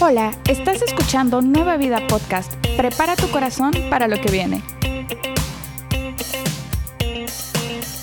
[0.00, 2.54] Hola, estás escuchando Nueva Vida Podcast.
[2.76, 4.62] Prepara tu corazón para lo que viene.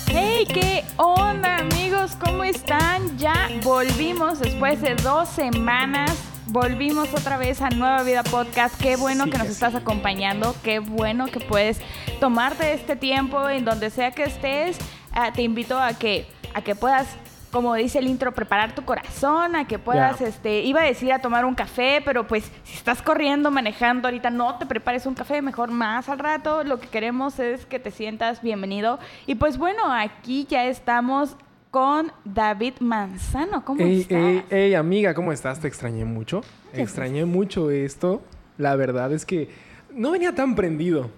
[0.08, 0.46] ¡Hey!
[0.52, 2.14] ¿Qué onda amigos?
[2.22, 3.16] ¿Cómo están?
[3.16, 6.14] Ya volvimos después de dos semanas.
[6.48, 8.80] Volvimos otra vez a Nueva Vida Podcast.
[8.80, 10.54] Qué bueno Sí que nos estás acompañando.
[10.62, 11.80] Qué bueno que puedes
[12.16, 14.78] tomarte este tiempo en donde sea que estés.
[15.12, 17.06] Ah, te invito a que, a que puedas,
[17.50, 21.20] como dice el intro, preparar tu corazón, a que puedas, este, iba a decir a
[21.20, 25.40] tomar un café, pero pues si estás corriendo, manejando ahorita, no te prepares un café,
[25.42, 26.64] mejor más al rato.
[26.64, 28.98] Lo que queremos es que te sientas bienvenido.
[29.26, 31.36] Y pues bueno, aquí ya estamos
[31.70, 33.64] con David Manzano.
[33.64, 34.18] ¿Cómo Ey, estás?
[34.18, 35.60] ey, ey, amiga, ¿cómo estás?
[35.60, 36.40] Te extrañé mucho.
[36.72, 38.22] Extrañé mucho esto.
[38.58, 39.50] La verdad es que
[39.92, 41.10] no venía tan prendido,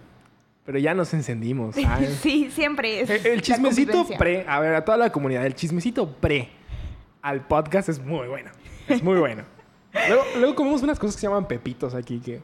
[0.68, 1.74] pero ya nos encendimos.
[1.82, 2.18] ¿sabes?
[2.20, 3.08] sí, siempre es.
[3.08, 6.50] El, el la chismecito pre, a ver, a toda la comunidad, el chismecito pre
[7.22, 8.50] al podcast es muy bueno.
[8.86, 9.44] Es muy bueno.
[10.08, 12.42] Luego, luego comemos unas cosas que se llaman pepitos aquí que...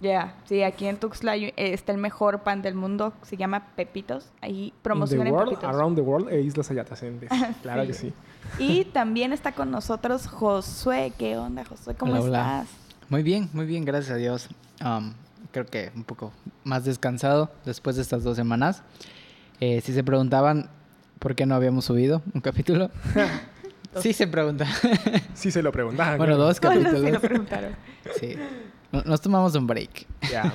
[0.00, 4.32] Ya, sí, aquí en Tuxtla eh, está el mejor pan del mundo, se llama Pepitos.
[4.40, 5.68] Ahí in the promocionan world, Pepitos.
[5.76, 7.28] around the world e islas adyacentes.
[7.60, 7.86] Claro Sí.
[7.88, 8.12] que sí.
[8.58, 11.12] Y también está con nosotros Josué.
[11.18, 11.94] ¿Qué onda, Josué?
[11.94, 12.62] ¿Cómo Hola, hola.
[12.62, 12.76] estás?
[13.10, 14.48] Muy bien, muy bien, gracias a Dios.
[14.82, 15.12] Um,
[15.52, 16.32] creo que un poco
[16.64, 18.82] más descansado después de estas dos semanas.
[19.60, 20.68] Eh, si se preguntaban
[21.18, 22.90] por qué no habíamos subido un capítulo,
[24.00, 24.66] sí se pregunta.
[25.34, 26.18] Sí se lo preguntaban.
[26.18, 27.12] bueno, dos Bueno, sí capítulos.
[27.14, 27.76] lo preguntaron.
[28.20, 28.36] Sí.
[28.92, 30.06] No- Nos tomamos un break.
[30.30, 30.52] Ya.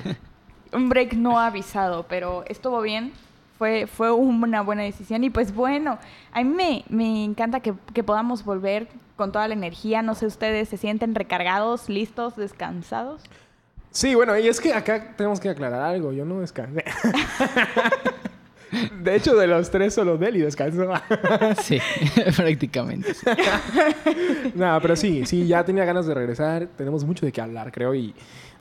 [0.72, 3.12] Un break no avisado, pero estuvo bien.
[3.58, 5.22] Fue, fue una buena decisión.
[5.22, 5.98] Y pues bueno,
[6.32, 10.02] a mí me, me encanta que, que podamos volver con toda la energía.
[10.02, 13.22] No sé, ustedes se sienten recargados, listos, descansados.
[13.92, 16.12] Sí, bueno, y es que acá tenemos que aclarar algo.
[16.12, 16.84] Yo no descansé.
[19.02, 20.90] De hecho, de los tres, solo Deli descansó.
[21.62, 21.78] Sí,
[22.36, 23.12] prácticamente.
[23.12, 23.26] sí.
[24.54, 26.66] Nada, pero sí, sí, ya tenía ganas de regresar.
[26.76, 27.94] Tenemos mucho de qué hablar, creo.
[27.94, 28.14] Y.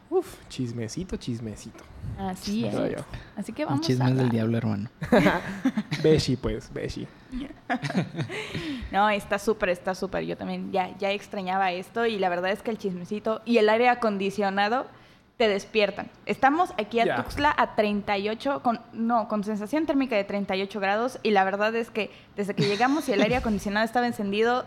[0.09, 1.81] Uf, chismecito, chismecito.
[2.17, 2.73] Así es.
[2.73, 3.05] Yo.
[3.37, 4.89] Así que Un vamos a chisme del diablo, hermano.
[6.03, 7.07] Beshi, pues, Beshi.
[8.91, 10.25] No, está súper, está súper.
[10.25, 13.69] Yo también ya, ya extrañaba esto y la verdad es que el chismecito y el
[13.69, 14.87] aire acondicionado
[15.41, 16.07] te despiertan.
[16.27, 17.15] Estamos aquí a Ya.
[17.15, 21.89] Tuxtla a 38, con, no, con sensación térmica de 38 grados y la verdad es
[21.89, 24.65] que desde que llegamos y el aire acondicionado estaba encendido,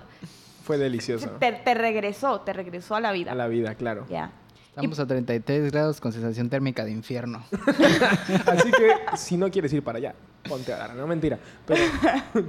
[0.64, 1.30] Fue delicioso.
[1.38, 3.30] te, te regresó, te regresó a la vida.
[3.30, 4.04] A la vida, claro.
[4.10, 4.32] Ya.
[4.70, 7.44] Estamos a 33 grados con sensación térmica de infierno.
[8.46, 10.16] Así que, si no quieres ir para allá,
[10.48, 10.94] ponte a dar.
[10.96, 11.38] No, mentira.
[11.64, 11.84] Pero.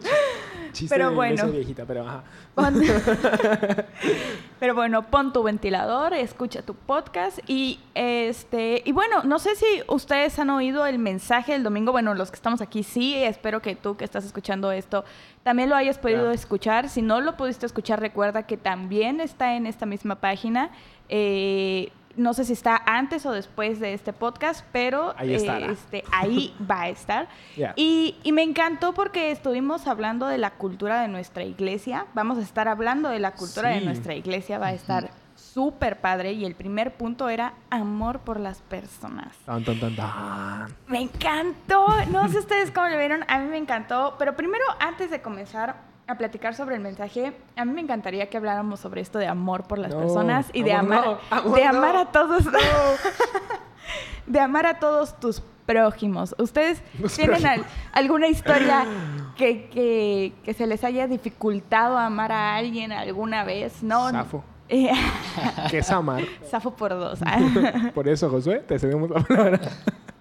[0.75, 1.47] Chiste Pero de bueno.
[1.47, 2.23] viejita, pero ajá.
[2.53, 2.81] Pon-
[4.59, 9.65] Pero bueno, pon tu ventilador, escucha tu podcast y este y bueno, no sé si
[9.87, 13.75] ustedes han oído el mensaje del domingo, bueno, los que estamos aquí sí, espero que
[13.75, 15.03] tú que estás escuchando esto
[15.43, 16.89] también lo hayas podido escuchar.
[16.89, 20.71] Si no lo pudiste escuchar, recuerda que también está en esta misma página.
[21.07, 26.03] Eh, no sé si está antes o después de este podcast, pero Ahí eh, este,
[26.11, 27.27] ahí va a estar.
[27.75, 32.05] Y, y me encantó porque estuvimos hablando de la cultura de nuestra iglesia.
[32.13, 34.57] Vamos a estar hablando de la cultura de nuestra iglesia.
[34.57, 36.33] Va a estar súper padre.
[36.33, 39.35] Y el primer punto era amor por las personas.
[39.45, 40.75] Tan, tan, tan, tan.
[40.87, 41.87] Me encantó.
[42.11, 43.23] No sé ustedes cómo lo vieron.
[43.27, 44.15] A mí me encantó.
[44.17, 48.37] Pero primero, antes de comenzar a platicar sobre el mensaje, a mí me encantaría que
[48.37, 51.63] habláramos sobre esto de amor por las No, personas y de amar, no, amor de
[51.65, 51.99] amar no.
[52.01, 52.43] a todos.
[54.27, 56.35] de amar a todos tus prójimos.
[56.37, 58.85] ¿Ustedes Los tienen al- alguna historia
[59.37, 63.81] que, que, que se les haya dificultado amar a alguien alguna vez?
[63.83, 64.09] No.
[64.11, 64.43] Safo.
[64.67, 64.89] Eh,
[65.69, 66.23] Que es amar.
[66.49, 67.19] Safo por dos.
[67.93, 69.59] Por eso, Josué, te cedemos la palabra.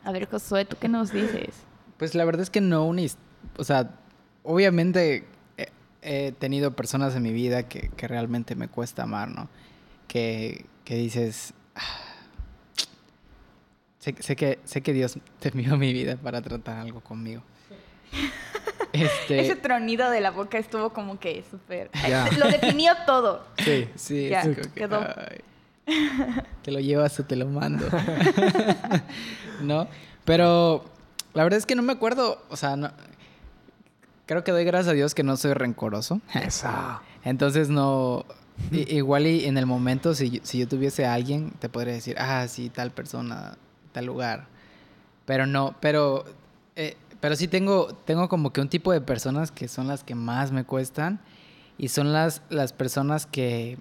[0.04, 1.62] A ver, Josué, ¿tú qué nos dices?
[1.96, 3.00] Pues la verdad es que no una
[3.56, 3.92] O sea,
[4.42, 5.26] obviamente
[6.04, 9.48] he, tenido personas en mi vida que, que realmente me cuesta amar, ¿no?
[10.08, 11.54] Que, que dices...
[11.74, 11.80] "Ah,
[14.04, 17.42] Sé, sé que, sé que Dios te envió mi vida para tratar algo conmigo.
[18.92, 21.90] Este, Ese tronido de la boca estuvo como que súper...
[22.38, 23.44] Lo definió todo.
[23.58, 23.88] Sí.
[23.96, 25.00] sí, ya, quedó.
[25.00, 25.40] ay,
[26.62, 27.84] te lo llevas o te lo mando.
[29.62, 29.88] ¿No?
[30.24, 30.84] Pero
[31.32, 32.92] la verdad es que no me acuerdo, o sea, no,
[34.26, 36.20] creo que doy gracias a Dios que no soy rencoroso.
[36.34, 37.02] Esa.
[37.24, 38.24] Entonces no,
[38.70, 42.16] igual y en el momento si, yo- si yo tuviese a alguien, te podría decir,
[42.18, 43.56] ah, sí, tal persona,
[43.92, 44.46] tal lugar.
[45.26, 46.24] Pero no, pero,
[46.76, 50.14] eh, pero sí tengo, tengo como que un tipo de personas que son las que
[50.14, 51.20] más me cuestan
[51.78, 53.78] y son las, las personas que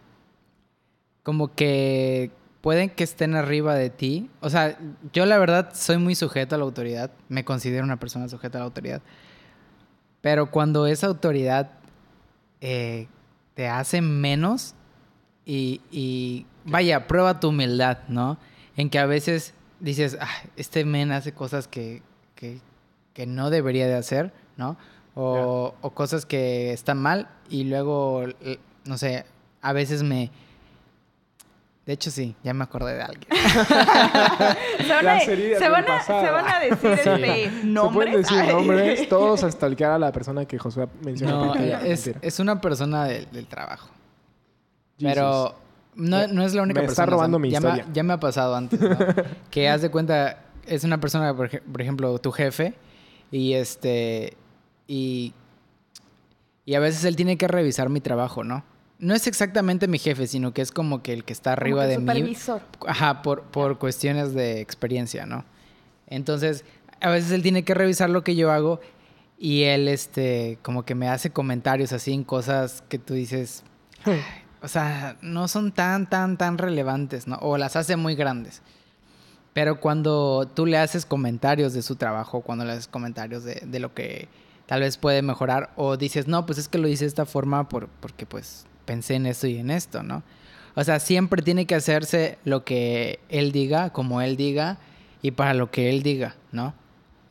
[1.24, 2.32] como que
[2.62, 4.30] pueden que estén arriba de ti.
[4.42, 4.78] O sea,
[5.14, 7.12] yo la verdad soy muy sujeto a la autoridad.
[7.30, 9.02] Me considero una persona sujeta a la autoridad.
[10.24, 11.72] Pero cuando esa autoridad
[12.62, 13.08] eh,
[13.56, 14.74] te hace menos
[15.46, 18.38] y, vaya, prueba tu humildad, ¿no?
[18.78, 22.02] En que a veces dices, ah, este men hace cosas que,
[22.36, 22.62] que,
[23.28, 24.78] no debería de hacer, ¿no?
[25.14, 28.24] O, o, cosas que están mal y luego,
[28.86, 29.26] no sé,
[29.62, 30.32] a veces me,
[31.86, 33.28] de hecho, sí, ya me acordé de alguien.
[33.30, 37.84] se, van a, se, van a, se, van a, decir este nombres.
[37.84, 41.54] Se pueden decir nombres, todos hasta el que a la persona que Josué mencionó.
[41.54, 43.90] No, es, es, una persona del trabajo.
[44.98, 45.56] Pero
[45.96, 47.04] no, no, es la única me persona.
[47.04, 47.86] Está robando mi ya historia.
[47.86, 48.98] Me, ya me ha pasado antes, ¿no?
[49.52, 52.76] que haz de cuenta, es una persona, por, por ejemplo, tu jefe,
[53.30, 54.38] y este.
[54.88, 55.34] Y.
[56.66, 58.64] Y a veces él tiene que revisar mi trabajo, ¿no?
[59.04, 61.96] No es exactamente mi jefe, sino que es como que el que está arriba de
[61.96, 62.62] supervisor.
[62.62, 62.88] mí.
[62.88, 65.44] Ajá, por, por cuestiones de experiencia, ¿no?
[66.08, 66.64] Entonces,
[67.02, 68.80] a veces él tiene que revisar lo que yo hago
[69.38, 73.64] y él, este, como que me hace comentarios así en cosas que tú dices,
[74.62, 77.36] o sea, no son tan, tan, tan relevantes, ¿no?
[77.42, 78.62] O las hace muy grandes.
[79.52, 83.80] Pero cuando tú le haces comentarios de su trabajo, cuando le haces comentarios de, de
[83.80, 84.30] lo que
[84.66, 87.68] tal vez puede mejorar, o dices, no, pues es que lo hice de esta forma
[87.68, 90.24] por, porque pues pensé en esto y en esto, ¿no?
[90.76, 94.78] O sea, siempre tiene que hacerse lo que él diga, como él diga,
[95.22, 96.74] y para lo que él diga, ¿no?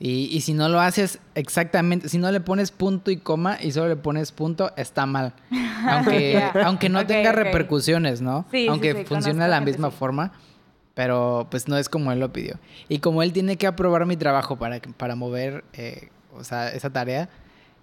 [0.05, 3.89] Y, si no lo haces exactamente, si no le pones punto y coma y solo
[3.89, 5.33] le pones punto, está mal.
[5.89, 8.47] Aunque, aunque no tenga repercusiones, ¿no?
[8.69, 10.33] aunque funcione de la misma forma,
[10.95, 12.59] pero pues no es como él lo pidió.
[12.89, 16.91] Y como él tiene que aprobar mi trabajo para, para mover, eh, o sea, esa
[16.91, 17.29] tarea,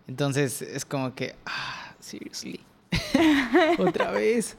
[0.07, 2.61] entonces es como que, ah, seriously.
[3.79, 4.57] Otra vez.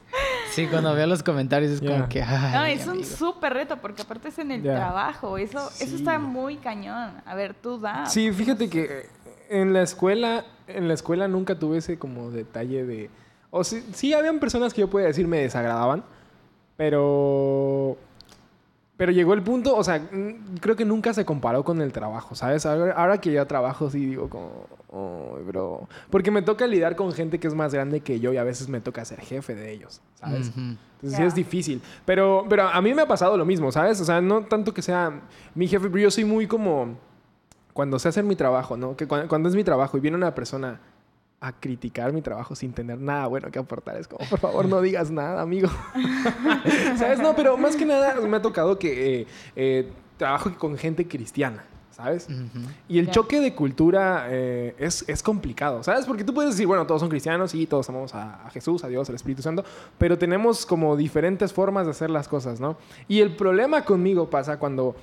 [0.51, 2.21] Sí, cuando veo los comentarios es como que.
[2.21, 5.37] no, es un súper reto porque aparte es en el trabajo.
[5.37, 7.11] Eso, eso está muy cañón.
[7.25, 8.05] A ver, tú da.
[8.05, 9.07] Sí, fíjate que
[9.49, 13.09] en la escuela, en la escuela nunca tuve ese como detalle de.
[13.49, 16.03] O sí, sí habían personas que yo podía decir me desagradaban,
[16.77, 17.97] pero
[19.01, 19.99] pero llegó el punto, o sea,
[20.59, 22.67] creo que nunca se comparó con el trabajo, ¿sabes?
[22.67, 25.89] Ahora, que ya trabajo, sí digo como, oh, bro.
[26.11, 28.69] Porque me toca lidiar con gente que es más grande que yo y a veces
[28.69, 30.51] me toca ser jefe de ellos, ¿sabes?
[30.55, 31.81] Entonces sí es difícil.
[32.05, 33.99] Pero, pero a mí me ha pasado lo mismo, ¿sabes?
[34.01, 35.21] O sea, no tanto que sea
[35.55, 36.95] mi jefe, pero yo soy muy como,
[37.73, 38.95] cuando sé hacer mi trabajo, ¿no?
[38.95, 40.79] Que cuando es mi trabajo y viene una persona
[41.41, 43.97] a criticar mi trabajo sin tener nada bueno que aportar.
[43.97, 45.69] Es como, por favor, no digas nada, amigo.
[46.97, 47.19] ¿Sabes?
[47.19, 51.65] No, pero más que nada me ha tocado que eh, eh, trabajo con gente cristiana.
[51.89, 52.27] ¿sabes?
[52.87, 56.05] Y el choque de cultura eh, es, es, complicado, ¿sabes?
[56.05, 58.87] Porque tú puedes decir, bueno, todos son cristianos y todos amamos a, a, Jesús, a
[58.87, 59.63] Dios, al Espíritu Santo,
[59.99, 62.77] pero tenemos como diferentes formas de hacer las cosas, ¿no?
[63.07, 64.95] Y el problema conmigo pasa cuando,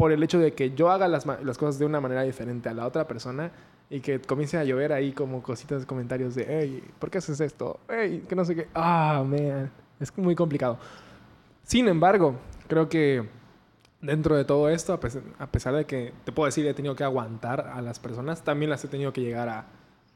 [0.00, 2.72] por el hecho de que yo haga las, las cosas de una manera diferente a
[2.72, 3.50] la otra persona,
[3.90, 7.80] y que comience a llover ahí como cositas, comentarios de, hey, ¿por qué haces esto?
[7.86, 8.68] Hey, que no sé qué.
[8.74, 9.70] Ah, man,
[10.00, 10.78] es muy complicado.
[11.64, 12.36] Sin embargo,
[12.66, 13.28] creo que
[14.00, 14.98] dentro de todo esto,
[15.38, 18.70] a pesar de que te puedo decir he tenido que aguantar a las personas, también
[18.70, 19.66] las he tenido que llegar a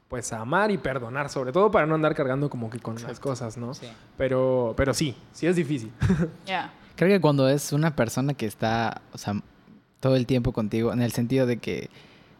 [0.07, 3.19] pues a amar y perdonar, sobre todo para no andar cargando como que con las
[3.19, 3.75] cosas, ¿no?
[3.75, 3.87] Sí.
[4.17, 5.91] Pero, pero sí, sí es difícil.
[6.47, 6.73] Ya.
[6.95, 9.35] Creo que cuando es una persona que está, o sea,
[10.05, 11.89] todo el tiempo contigo, en el sentido de que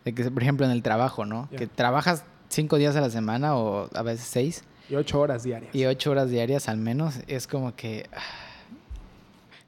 [0.03, 1.49] de que, por ejemplo, en el trabajo, ¿no?
[1.57, 4.63] Que trabajas cinco días a la semana o a veces seis.
[4.87, 5.73] Y ocho horas diarias.
[5.73, 7.15] Y ocho horas diarias al menos.
[7.25, 8.07] Es como que...
[8.15, 8.19] Ah.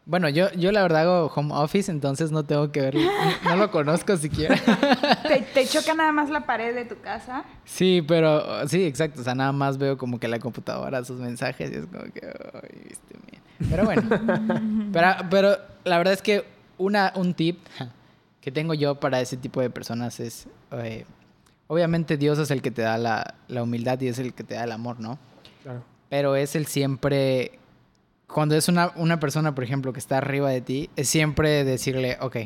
[0.05, 2.95] Bueno, yo, yo la verdad hago home office, entonces no tengo que ver,
[3.43, 4.55] no lo conozco siquiera.
[5.55, 7.45] ¿Te, choca nada más la pared de tu casa?
[7.65, 9.21] Sí, pero sí, exacto.
[9.21, 12.21] O sea, nada más veo como que la computadora, sus mensajes y es como que,
[12.23, 13.15] ay, viste,
[13.71, 14.03] Pero bueno,
[14.93, 16.45] pero, pero la verdad es que
[16.77, 17.57] una, un tip
[18.47, 21.03] que tengo yo para ese tipo de personas es, eh,
[21.67, 24.55] obviamente Dios es el que te da la, la, humildad y es el que te
[24.55, 25.19] da el amor, ¿no?
[25.63, 25.83] Claro.
[26.07, 27.59] Pero es el siempre,
[28.25, 32.17] cuando es una, una persona, por ejemplo, que está arriba de ti, es siempre decirle,
[32.21, 32.37] ok,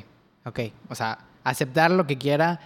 [0.46, 2.62] ok, o sea, aceptar lo que quiera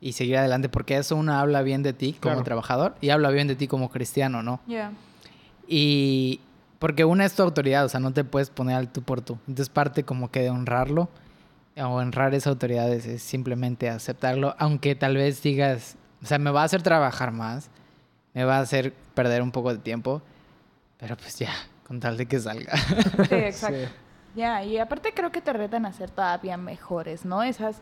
[0.00, 3.48] y seguir adelante, porque eso uno habla bien de ti como trabajador y habla bien
[3.48, 4.60] de ti como cristiano, ¿no?
[4.68, 4.92] Yeah.
[5.66, 6.38] Y
[6.78, 9.38] porque una es tu autoridad, o sea, no te puedes poner al tú por tú.
[9.48, 11.08] Entonces parte como que de honrarlo
[11.78, 16.62] o honrar esas autoridades es simplemente aceptarlo, aunque tal vez digas, o sea, me va
[16.62, 17.70] a hacer trabajar más,
[18.34, 20.22] me va a hacer perder un poco de tiempo,
[20.98, 21.52] pero pues ya,
[21.86, 22.76] con tal de que salga.
[22.76, 23.88] Sí, exacto.
[24.34, 27.42] Ya, y aparte creo que te retan a ser todavía mejores, ¿no?
[27.42, 27.76] Esas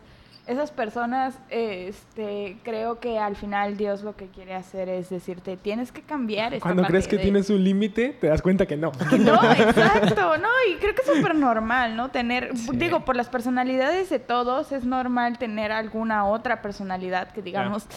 [0.47, 5.91] esas personas, este, creo que al final Dios lo que quiere hacer es decirte, tienes
[5.91, 8.91] que cambiar esta Cuando crees que de- tienes un límite, te das cuenta que no.
[9.19, 12.09] No, exacto, no, y creo que es súper normal, ¿no?
[12.11, 12.69] Tener, Sí.
[12.73, 17.87] digo, por las personalidades de todos, es normal tener alguna otra personalidad que digamos,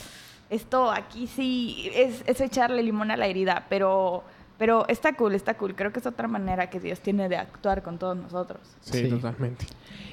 [0.50, 4.24] esto aquí sí es, es echarle limón a la herida, pero,
[4.56, 5.74] pero está cool, está cool.
[5.74, 8.60] Creo que es otra manera que Dios tiene de actuar con todos nosotros.
[8.80, 9.08] Sí, Sí.
[9.10, 9.66] totalmente.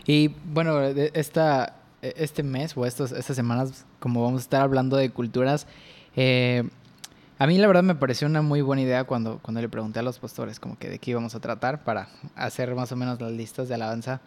[0.06, 1.76] Y bueno, de- esta,
[2.16, 5.68] este mes o estos, estas semanas, como vamos a estar hablando de culturas,
[6.16, 6.64] eh,
[7.38, 10.04] a mí la verdad me pareció una muy buena idea cuando, cuando le pregunté a
[10.04, 13.32] los pastores como que de qué íbamos a tratar para hacer más o menos las
[13.34, 14.22] listas de alabanza.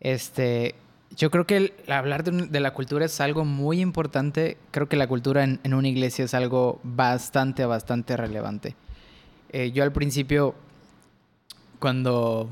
[0.00, 0.74] Este,
[1.16, 4.58] yo creo que el hablar de, de la cultura es algo muy importante.
[4.72, 8.76] Creo que la cultura en, en una iglesia es algo bastante, bastante relevante.
[9.50, 10.54] Eh, yo al principio,
[11.78, 12.50] cuando,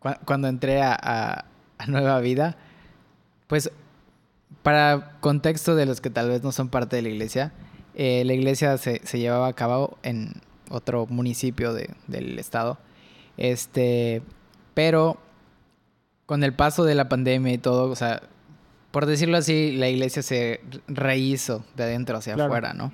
[0.00, 1.44] cua- cuando entré a, a-
[1.78, 2.56] a Nueva Vida,
[3.46, 3.70] pues
[4.62, 7.52] para contexto de los que tal vez no son parte de la iglesia,
[7.94, 10.32] eh, la iglesia se, se llevaba a cabo en
[10.70, 12.78] otro municipio de- del estado.
[13.36, 14.22] Este,
[14.74, 15.18] pero
[16.26, 18.22] con el paso de la pandemia y todo, o sea,
[18.90, 22.46] por decirlo así, la iglesia se rehizo de adentro hacia Claro.
[22.50, 22.92] afuera, ¿no?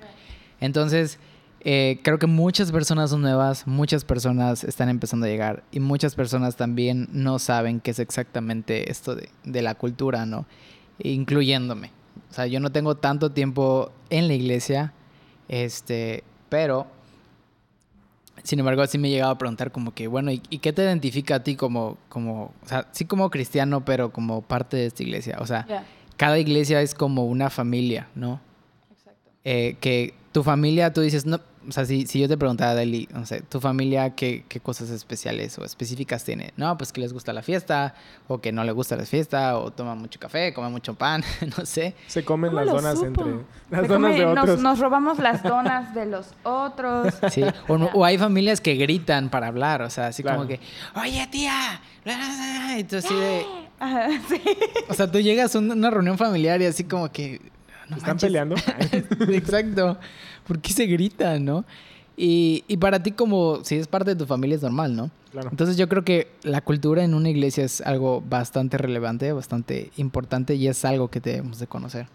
[0.59, 1.19] Entonces,
[1.63, 6.15] eh, creo que muchas personas son nuevas, muchas personas están empezando a llegar y muchas
[6.15, 10.45] personas también no saben qué es exactamente esto de, de la cultura, ¿no?
[10.99, 11.91] Incluyéndome.
[12.29, 14.93] O sea, yo no tengo tanto tiempo en la iglesia,
[15.47, 16.87] este, pero
[18.43, 20.81] sin embargo, sí me he llegado a preguntar como que, bueno, ¿y, y qué te
[20.81, 25.03] identifica a ti como, como, o sea, sí como cristiano, pero como parte de esta
[25.03, 25.37] iglesia?
[25.39, 25.85] O sea,
[26.17, 28.39] cada iglesia es como una familia, ¿no?
[28.91, 29.29] exacto.
[29.43, 33.07] Eh, que tu familia, tú dices, no, o sea, si, si yo te preguntara, Deli,
[33.13, 36.53] no sé, tu familia, ¿qué, ¿qué cosas especiales o específicas tiene?
[36.57, 37.93] No, pues que les gusta la fiesta,
[38.27, 41.23] o que no les gusta la fiesta, o toman mucho café, comen mucho pan,
[41.57, 41.95] no sé.
[42.07, 43.07] Se comen ¿Cómo las donas supo?
[43.07, 43.45] entre...
[43.69, 44.59] Las Se donas de come- otros.
[44.59, 47.13] Nos, robamos las donas de los otros.
[47.31, 50.37] Sí, o, no- o hay familias que gritan para hablar, o sea, así Claro.
[50.39, 50.59] como que,
[50.95, 51.79] oye tía,
[52.77, 53.45] y tú así de,
[53.79, 54.41] Ajá, sí.
[54.89, 57.39] o sea, tú llegas a un- una reunión familiar y así como que,
[57.89, 58.27] no ¿Están manches.
[58.29, 58.55] peleando?
[59.33, 59.97] Exacto,
[60.51, 61.63] ¿por qué se gritan, no?
[62.17, 65.09] Y, y para ti como si es parte de tu familia es normal, ¿no?
[65.31, 65.47] Claro.
[65.49, 70.55] Entonces yo creo que la cultura en una iglesia es algo bastante relevante, bastante importante
[70.55, 72.07] y es algo que debemos de conocer.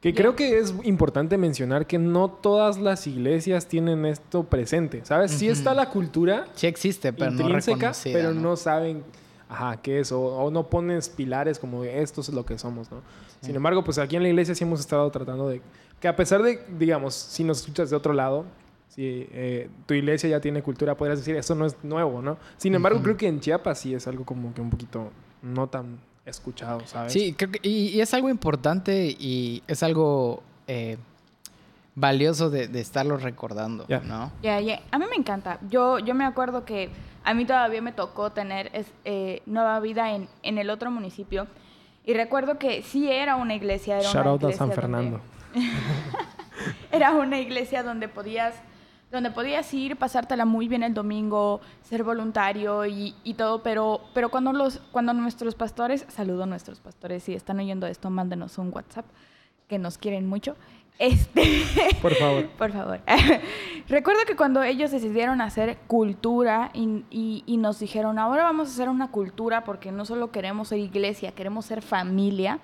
[0.00, 5.32] Que creo que es importante mencionar que no todas las iglesias tienen esto presente, ¿sabes?
[5.32, 5.52] Sí Ujú.
[5.52, 8.40] está la cultura Sí existe, pero no reconocida, pero ¿no?
[8.40, 9.02] no saben,
[9.46, 13.02] ajá, qué es, o, o no pones pilares como esto es lo que somos, ¿no?
[13.40, 13.48] Sí.
[13.48, 15.60] Sin embargo, pues aquí en la iglesia sí hemos estado tratando de,
[16.00, 18.44] que a pesar de, digamos, si nos escuchas de otro lado,
[18.88, 22.36] si eh, tu iglesia ya tiene cultura, podrías decir, eso no es nuevo, ¿no?
[22.58, 25.10] Sin embargo, creo que en Chiapas sí es algo como que un poquito
[25.42, 27.12] no tan escuchado, ¿sabes?
[27.12, 30.96] Sí, creo que- y, y es algo importante y es algo eh,
[31.96, 34.00] valioso de, de estarlo recordando, Ya.
[34.00, 34.32] ¿no?
[34.42, 34.80] Ya, ya.
[34.90, 35.58] A mí me encanta.
[35.68, 36.90] Yo, yo me acuerdo que
[37.24, 41.46] a mí todavía me tocó tener es- eh, nueva vida en, en el otro municipio.
[42.06, 43.98] Y recuerdo que sí era una iglesia.
[43.98, 45.20] Era Shout una out a San donde- Fernando.
[46.92, 48.54] era una iglesia donde podías,
[49.10, 54.28] donde podías ir, pasártela muy bien el domingo, ser voluntario y, y todo, pero, pero
[54.28, 58.70] cuando, los, cuando nuestros pastores, saludo a nuestros pastores, si están oyendo esto, mándenos un
[58.72, 59.06] WhatsApp,
[59.68, 60.56] que nos quieren mucho.
[60.98, 61.42] Este,
[62.02, 62.46] Por favor.
[62.50, 63.00] por favor.
[63.88, 68.72] Recuerdo que cuando ellos decidieron hacer cultura y, y- y nos dijeron, ahora vamos a
[68.72, 72.60] hacer una cultura porque no solo queremos ser iglesia, queremos ser familia,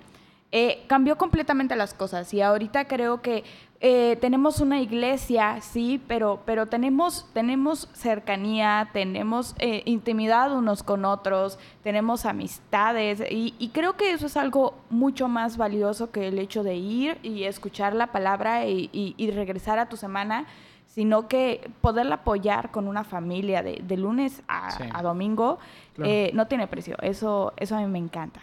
[0.51, 2.33] eh, cambió completamente las cosas.
[2.33, 3.43] Y ahorita creo que
[3.83, 11.03] eh, tenemos una iglesia, sí, pero, pero tenemos, tenemos cercanía, tenemos eh, intimidad unos con
[11.05, 13.23] otros, tenemos amistades.
[13.31, 17.17] Y, y creo que eso es algo mucho más valioso que el hecho de ir
[17.23, 20.45] y escuchar la palabra y, y- y regresar a tu semana
[20.85, 24.83] sino que poderla apoyar con una familia de, de lunes a, Sí.
[24.93, 25.57] a domingo
[25.95, 26.11] Claro.
[26.11, 26.97] eh, no tiene precio.
[27.01, 28.41] Eso, eso a mí me encanta.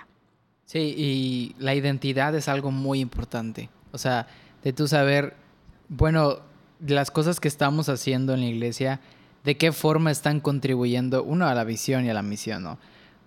[0.68, 3.70] Sí, y la identidad es algo muy importante.
[3.90, 4.26] O sea,
[4.62, 5.34] de tú saber,
[5.88, 6.40] bueno,
[6.86, 9.00] las cosas que estamos haciendo en la iglesia,
[9.44, 12.78] de qué forma están contribuyendo, uno, a la visión y a la misión, ¿no?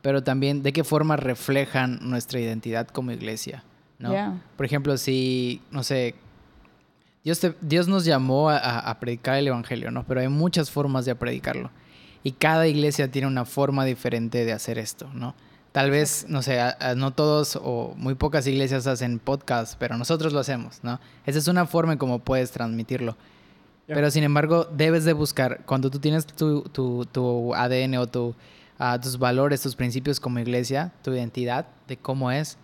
[0.04, 3.64] Pero también de qué forma reflejan nuestra identidad como iglesia,
[3.98, 4.12] ¿no?
[4.56, 6.14] Por ejemplo, si, no sé,
[7.24, 10.04] Dios, te- Dios nos llamó a, a- a predicar el Evangelio, ¿no?
[10.06, 11.72] Pero hay muchas formas de predicarlo.
[12.24, 15.34] Y cada iglesia tiene una forma diferente de hacer esto, ¿no?
[15.72, 19.98] Tal vez, no sé, a- a- no todos o muy pocas iglesias hacen podcast, pero
[19.98, 21.00] nosotros lo hacemos, ¿no?
[21.26, 23.16] Esa es una forma en cómo puedes transmitirlo.
[23.88, 23.96] Ya.
[23.96, 28.36] Pero sin embargo, debes de buscar, cuando tú tienes tu, tu- tu ADN o tu,
[28.80, 32.58] ah, tus valores, tus principios como iglesia, tu identidad de cómo es,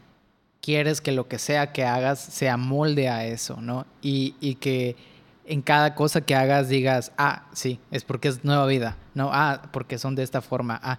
[0.62, 3.86] quieres que lo que sea que hagas se amolde a eso, ¿no?
[4.02, 4.98] Y, y que
[5.46, 9.30] en cada cosa que hagas digas, ah, sí, es porque es nueva vida, ¿no?
[9.32, 10.78] Ah, porque son de esta forma.
[10.84, 10.98] Ah.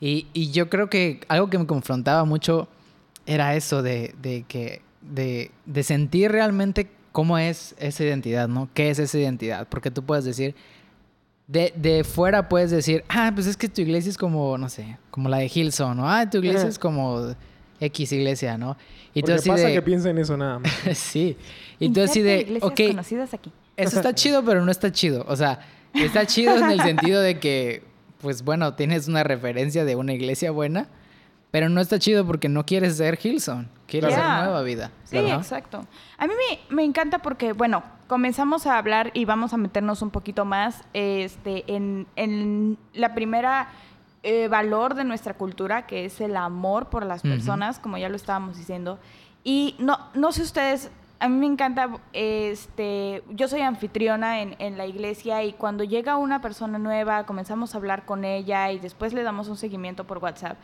[0.00, 2.68] Y, y yo creo que algo que me confrontaba mucho
[3.26, 8.68] era eso de, de que, de, de sentir realmente cómo es esa identidad, ¿no?
[8.74, 9.66] ¿Qué es esa identidad?
[9.68, 10.54] Porque tú puedes decir,
[11.48, 14.98] de, de, fuera puedes decir, ah, pues es que tu iglesia es como, no sé,
[15.10, 16.08] como la de Hillsong, ¿no?
[16.08, 17.34] Ah, tu iglesia es como
[17.80, 18.76] X iglesia, ¿no?
[19.14, 19.74] Y tú así pasa de...
[19.74, 20.72] que piensa en eso nada más.
[20.94, 21.36] sí.
[21.78, 22.96] Y tú así de, ok, aquí.
[23.76, 25.24] eso está chido, pero no está chido.
[25.26, 25.60] O sea,
[25.94, 27.82] está chido en el sentido de que,
[28.20, 30.88] pues bueno, tienes una referencia de una iglesia buena,
[31.50, 34.90] pero no está chido porque no quieres ser Hillsong, quieres ser nueva vida.
[35.04, 35.86] Sí, exacto.
[36.18, 40.10] A mí me, me, encanta porque, bueno, comenzamos a hablar y vamos a meternos un
[40.10, 43.68] poquito más este, en, en la primera
[44.24, 48.16] eh, valor de nuestra cultura, que es el amor por las personas, como ya lo
[48.16, 48.98] estábamos diciendo.
[49.44, 54.78] Y no, no sé ustedes, a mí me encanta, este, yo soy anfitriona en, en,
[54.78, 59.12] la iglesia y cuando llega una persona nueva, comenzamos a hablar con ella y después
[59.12, 60.58] le damos un seguimiento por WhatsApp.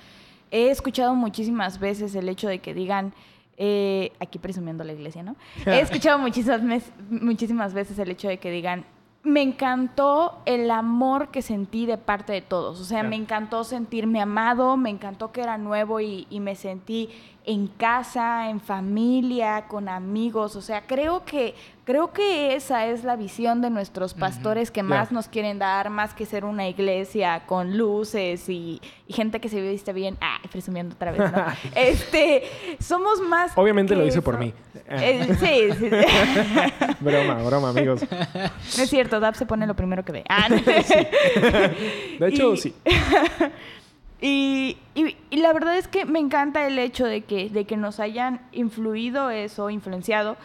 [0.51, 3.13] He escuchado muchísimas veces el hecho de que digan,
[3.57, 5.37] eh, aquí presumiendo la iglesia, ¿no?
[5.67, 8.85] He escuchado muchísimas, muchísimas veces el hecho de que digan,
[9.23, 12.81] me encantó el amor que sentí de parte de todos.
[12.81, 17.09] O sea, me encantó sentirme amado, me encantó que era nuevo y, y, me sentí
[17.45, 20.57] en casa, en familia, con amigos.
[20.57, 25.13] O sea, creo que Creo que esa es la visión de nuestros pastores que más
[25.13, 29.93] nos quieren dar, más que ser una iglesia con luces y, gente que se viste
[29.93, 30.17] bien.
[30.23, 31.45] Ah, presumiendo otra vez, ¿no?
[31.75, 32.45] este,
[32.81, 33.53] somos más.
[33.57, 34.55] Obviamente lo dice por mí.
[34.89, 35.91] Eh, sí, sí.
[37.01, 38.01] broma, broma, amigos.
[38.11, 40.25] No es cierto, Dab se pone lo primero que ve.
[40.27, 40.49] Ah,
[42.19, 42.75] De hecho, sí.
[44.27, 47.77] Y, y, y, la verdad es que me encanta el hecho de que, de que
[47.77, 50.39] nos hayan influido eso, influenciado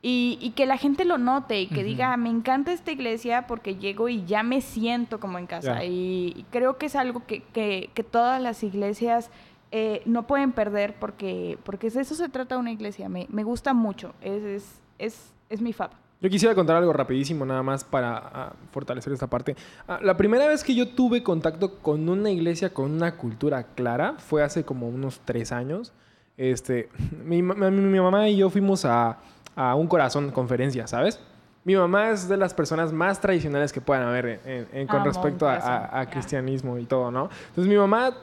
[0.00, 4.08] y, que la gente lo note y que diga, me encanta esta iglesia porque llego
[4.08, 5.84] y ya me siento como en casa.
[5.84, 9.30] Y, creo que es algo que, que, todas las iglesias
[9.70, 13.10] eh, no pueden perder porque, porque de eso se trata una iglesia.
[13.10, 15.90] Me, me gusta mucho, es, es, es, es mi fab.
[16.20, 19.54] Yo quisiera contar algo rapidísimo nada más para ah, fortalecer esta parte.
[19.86, 24.14] Ah, la primera vez que yo tuve contacto con una iglesia con una cultura clara
[24.18, 25.92] fue hace como unos tres años.
[26.36, 26.88] Este,
[27.24, 29.18] mi, mi mamá y yo fuimos a,
[29.56, 31.18] a un corazón conferencia, ¿sabes?
[31.64, 34.40] Mi mamá es de las personas más tradicionales que puedan haber
[34.88, 37.28] con respecto a, cristianismo y todo, ¿no?
[37.48, 38.14] Entonces mi mamá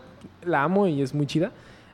[0.43, 1.51] la amo y es muy chida,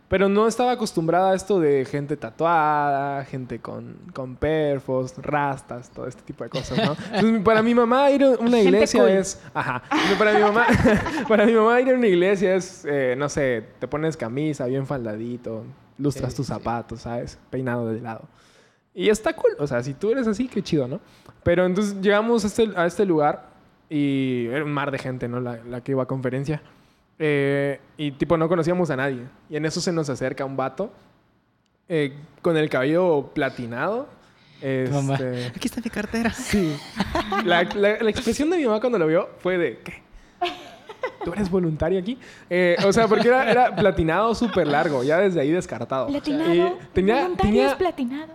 [0.10, 6.08] pero no estaba acostumbrada a esto de gente tatuada, gente con, con perfos, rastas, todo
[6.08, 6.98] este tipo de cosas, ¿no?
[7.13, 9.39] Entonces para mi mamá ir a una iglesia es...
[9.54, 9.84] Ajá.
[10.17, 10.65] Para mi mamá,
[11.28, 14.88] para mi mamá ir a una iglesia es, eh, no sé, te pones camisa bien
[14.88, 15.63] faldadito,
[16.00, 17.38] lustras tus zapatos, ¿sabes?
[17.52, 18.28] Peinado de lado.
[18.95, 19.52] Y está cool.
[19.60, 21.00] O sea, si tú eres así, qué chido, ¿no?
[21.43, 23.50] Pero entonces llegamos a este, a este lugar
[23.89, 25.39] y era un mar de gente, ¿no?
[25.39, 26.63] La, la que iba a conferencia.
[27.20, 29.26] Eh, y tipo, no conocíamos a nadie.
[29.50, 30.92] Y en eso se nos acerca un vato
[31.90, 34.08] eh, con el cabello platinado.
[34.62, 35.48] Este...
[35.48, 36.32] Aquí está mi cartera.
[36.32, 36.76] Sí.
[37.46, 40.02] La, la, la, expresión de mi mamá cuando lo vio fue de, ¿qué?
[41.24, 42.18] ¿Tú eres voluntario aquí?
[42.50, 46.08] Eh, o sea, porque era, era platinado súper largo, ya desde ahí descartado.
[46.08, 46.78] Platinado.
[46.94, 48.34] tenía, tenía, platinado.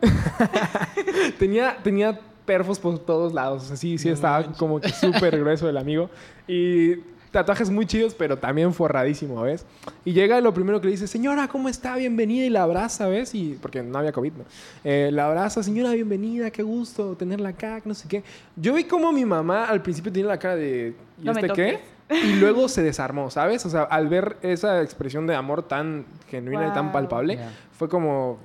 [1.39, 3.65] tenía, tenía perfos por todos lados.
[3.65, 6.11] O sea, sí, sí, estaba como que súper grueso el amigo.
[6.47, 6.97] Y
[7.35, 9.67] tatuajes muy chidos, pero también forradísimo, ¿ves?
[10.05, 11.97] Y llega lo primero que le dice, señora, ¿cómo está?
[11.97, 12.47] Bienvenida.
[12.47, 13.35] Y la abraza, ¿ves?
[13.35, 14.45] Y, porque no había COVID, ¿no?
[14.85, 18.23] Eh, la abraza, señora, bienvenida, qué gusto tenerla acá, no sé qué.
[18.55, 21.81] Yo vi como mi mamá al principio tenía la cara de, ¿y este qué?
[22.09, 23.67] Y luego se desarmó, ¿sabes?
[23.67, 27.39] O sea, al ver esa expresión de amor tan genuina y tan palpable,
[27.77, 28.39] fue como,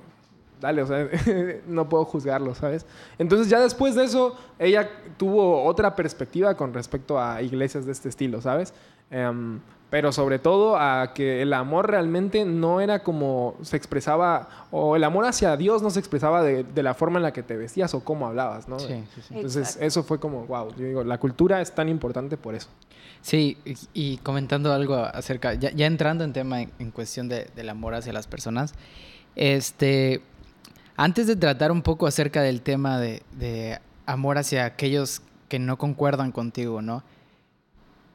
[0.60, 1.08] dale, o sea,
[1.66, 2.86] no puedo juzgarlo, ¿sabes?
[3.18, 8.08] Entonces ya después de eso, ella tuvo otra perspectiva con respecto a iglesias de este
[8.08, 8.74] estilo, ¿sabes?
[9.10, 14.94] Em, pero sobre todo a que el amor realmente no era como se expresaba, o
[14.94, 17.92] el amor hacia Dios no se expresaba de, la forma en la que te vestías
[17.94, 18.78] o cómo hablabas, ¿no?
[18.78, 19.34] Sí, sí, sí.
[19.34, 22.68] Entonces eso fue como, wow, yo digo, la cultura es tan importante por eso.
[23.20, 23.58] Sí,
[23.92, 28.74] y, comentando algo acerca, ya, entrando en tema en, cuestión del amor hacia las personas,
[29.36, 30.22] este,
[31.00, 36.30] antes de tratar un poco acerca del tema de, amor hacia aquellos que no concuerdan
[36.30, 37.02] contigo, ¿no?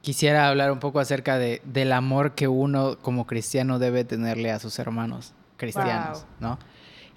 [0.02, 4.60] Quisiera hablar un poco acerca de, del amor que uno como cristiano debe tenerle a
[4.60, 6.60] sus hermanos cristianos, ¿no?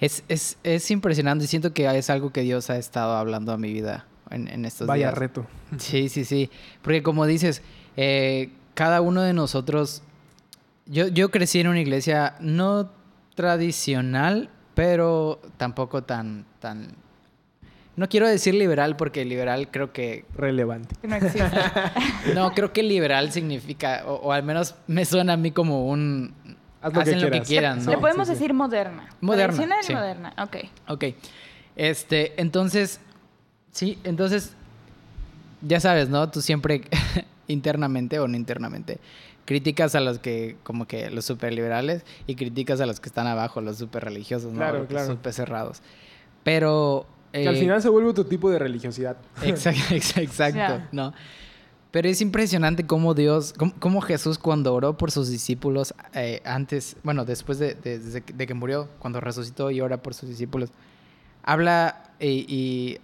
[0.01, 3.59] Es, es, es, impresionante y siento que es algo que Dios ha estado hablando a
[3.59, 4.89] mi vida en, en estos días.
[4.89, 5.47] Vaya reto.
[5.77, 6.51] Sí, sí, sí.
[6.81, 7.63] Porque como dices,
[7.97, 10.03] eh, cada uno de nosotros,
[10.87, 12.91] yo, yo crecí en una iglesia no
[13.35, 16.95] tradicional, pero tampoco tan, tan...
[17.97, 20.25] No quiero decir liberal porque liberal creo que...
[20.37, 20.95] Relevante.
[21.03, 21.51] No existe.
[22.33, 26.33] No, creo que liberal significa, o, o al menos me suena a mí como un...
[26.81, 28.01] Haz lo que hacen lo que quieran, Sí, Le ¿no?
[28.01, 28.39] podemos sí, sí.
[28.39, 29.09] decir moderna.
[29.21, 29.93] Moderna, sí.
[29.93, 30.33] moderna.
[30.39, 30.57] Ok.
[30.87, 31.05] Ok.
[31.75, 33.01] Este, entonces,
[33.73, 34.55] sí, entonces,
[35.61, 36.31] ya sabes, ¿no?
[36.31, 36.83] Tú siempre
[37.49, 39.01] internamente o no internamente
[39.49, 43.27] criticas a los que, como que los super liberales y criticas a los que están
[43.27, 44.59] abajo, los super religiosos, ¿no?
[44.59, 45.07] Claro, Los claro.
[45.13, 45.81] Super cerrados.
[46.45, 47.07] Pero...
[47.33, 49.17] Que al eh, final se vuelve otro tipo de religiosidad.
[49.43, 50.85] Exacto, exacto.
[50.93, 51.15] ¿no?
[51.91, 56.99] Pero es impresionante cómo Dios, cómo, cómo Jesús cuando oró por sus discípulos eh, antes,
[57.03, 60.73] bueno, después de, de- que- de que murió, cuando resucitó y ora por sus discípulos,
[61.43, 62.99] habla y, y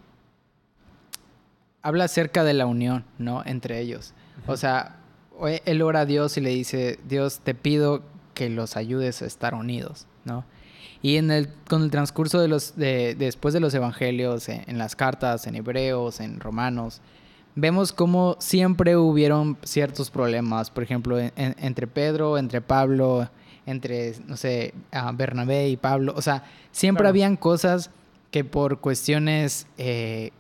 [1.81, 3.43] habla acerca de la unión, ¿no?
[3.47, 4.13] Entre ellos.
[4.47, 4.97] O sea,
[5.65, 8.03] él ora a Dios y le dice, Dios, te pido
[8.35, 10.45] que los ayudes a estar unidos, ¿no?
[11.03, 14.79] Y en el, con el transcurso de los, de, después de los evangelios, en, en
[14.79, 17.01] las cartas, en hebreos, en romanos,
[17.55, 23.29] vemos cómo siempre hubieron ciertos problemas, por ejemplo, en- en- entre Pedro, entre Pablo,
[23.67, 24.73] entre, no sé,
[25.15, 27.11] Bernabé y Pablo, o sea, siempre Claro.
[27.11, 27.91] habían cosas
[28.31, 30.33] que por cuestiones eh,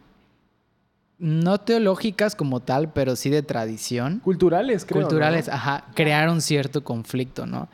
[1.24, 5.00] no teológicas como tal, pero sí de tradición, Culturales, creo.
[5.02, 5.54] culturales, ¿no?
[5.54, 7.68] ajá, crearon cierto conflicto, ¿no?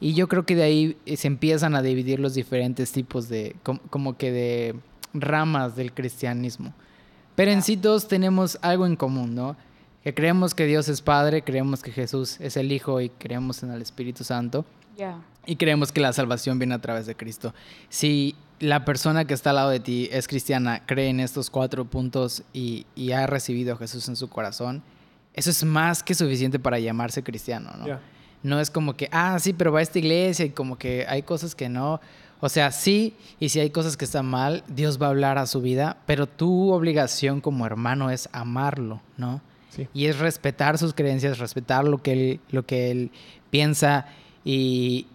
[0.00, 3.54] Y yo creo que de ahí eh, se empiezan a dividir los diferentes tipos de,
[3.62, 4.74] com- como que de
[5.14, 6.72] ramas del cristianismo.
[7.36, 9.56] Pero en sí todos tenemos algo en común, ¿no?
[10.02, 13.70] Que creemos que Dios es Padre, creemos que Jesús es el Hijo y creemos en
[13.70, 14.64] el Espíritu Santo.
[14.96, 15.20] Ya.
[15.46, 17.54] Y creemos que la salvación viene a través de Cristo.
[17.88, 21.84] Si la persona que está al lado de ti es cristiana, cree en estos cuatro
[21.84, 24.82] puntos y, y ha recibido a Jesús en su corazón,
[25.34, 27.98] eso es más que suficiente para llamarse cristiano, ¿no?
[28.42, 31.22] No es como que, ah, sí, pero va a esta iglesia y como que hay
[31.22, 32.00] cosas que no.
[32.40, 35.46] O sea, sí, y si hay cosas que están mal, Dios va a hablar a
[35.46, 39.40] su vida, pero tu obligación como hermano es amarlo, ¿no?
[39.70, 39.88] Sí.
[39.92, 43.10] Y es respetar sus creencias, respetar lo que él, lo que él
[43.50, 44.06] piensa
[44.44, 45.06] y,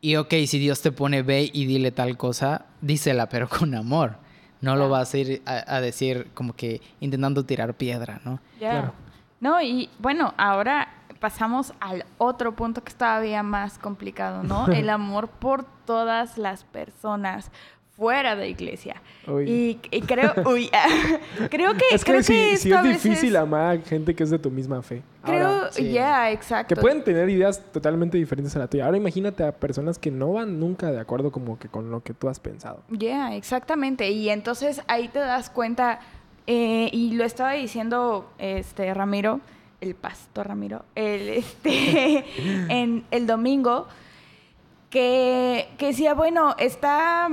[0.00, 4.16] y, ok, si Dios te pone, ve y dile tal cosa, dísela, pero con amor.
[4.60, 8.40] No lo vas a ir a, a decir como que intentando tirar piedra, ¿no?
[8.60, 8.70] Ya.
[8.70, 8.92] Claro.
[9.40, 10.88] No, y bueno, ahora
[11.20, 14.66] pasamos al otro punto que es todavía más complicado, ¿no?
[14.72, 17.50] El amor por todas las personas
[18.00, 19.02] fuera de iglesia.
[19.26, 19.44] Uy.
[19.44, 20.70] Y, y creo, uy,
[21.50, 24.30] creo que Es que creo esto es a veces- difícil amar a gente que es
[24.30, 25.02] de tu misma fe.
[25.22, 25.92] Creo, sí.
[25.92, 26.74] ya, exacto.
[26.74, 28.86] que pueden tener ideas totalmente diferentes a la tuya.
[28.86, 32.14] Ahora imagínate a personas que no van nunca de acuerdo como que con lo que
[32.14, 32.82] tú has pensado.
[32.88, 34.10] Ya, exactamente.
[34.10, 36.00] Y entonces ahí te das cuenta,
[36.46, 39.40] eh, y lo estaba diciendo este Ramiro,
[39.82, 42.24] el pastor Ramiro, el, este,
[42.70, 43.88] en el domingo,
[44.88, 47.28] que, que decía, bueno, está,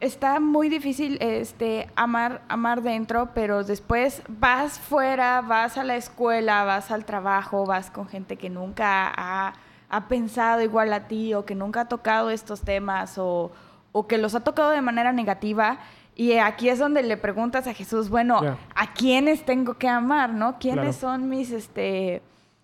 [0.00, 6.64] está muy difícil este, amar, amar dentro, pero después vas fuera, vas a la escuela,
[6.64, 9.54] vas al trabajo, vas con gente que nunca ha,
[9.88, 13.50] ha pensado igual a ti o que nunca ha tocado estos temas o,
[13.92, 15.78] o que los ha tocado de manera negativa.
[16.14, 18.40] Y aquí es donde le preguntas a Jesús, bueno.
[18.74, 20.58] ¿a quiénes tengo que amar, no?
[20.58, 21.18] ¿Quiénes Claro.
[21.18, 22.22] son mis, este,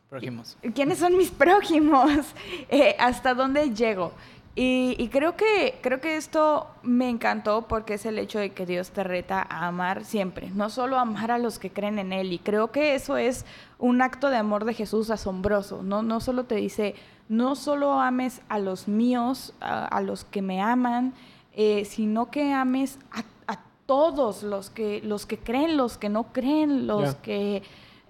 [0.09, 0.59] Prójimos.
[0.75, 2.11] ¿Quiénes son mis prójimos?
[2.69, 4.13] Eh, ¿Hasta dónde llego?
[4.55, 8.67] Y, y creo, que, creo que esto me encantó porque es el hecho de que
[8.67, 12.33] Dios te reta a amar siempre, no solo amar a los que creen en Él.
[12.33, 13.47] Y creo que eso es
[13.79, 15.83] un acto de amor de Jesús asombroso.
[15.83, 16.95] No, no solo te dice,
[17.31, 21.15] no solo ames a los míos, a, a los que me aman,
[21.55, 26.33] eh, sino que ames a, a todos los que, los que creen, los que no
[26.33, 27.63] creen, los que...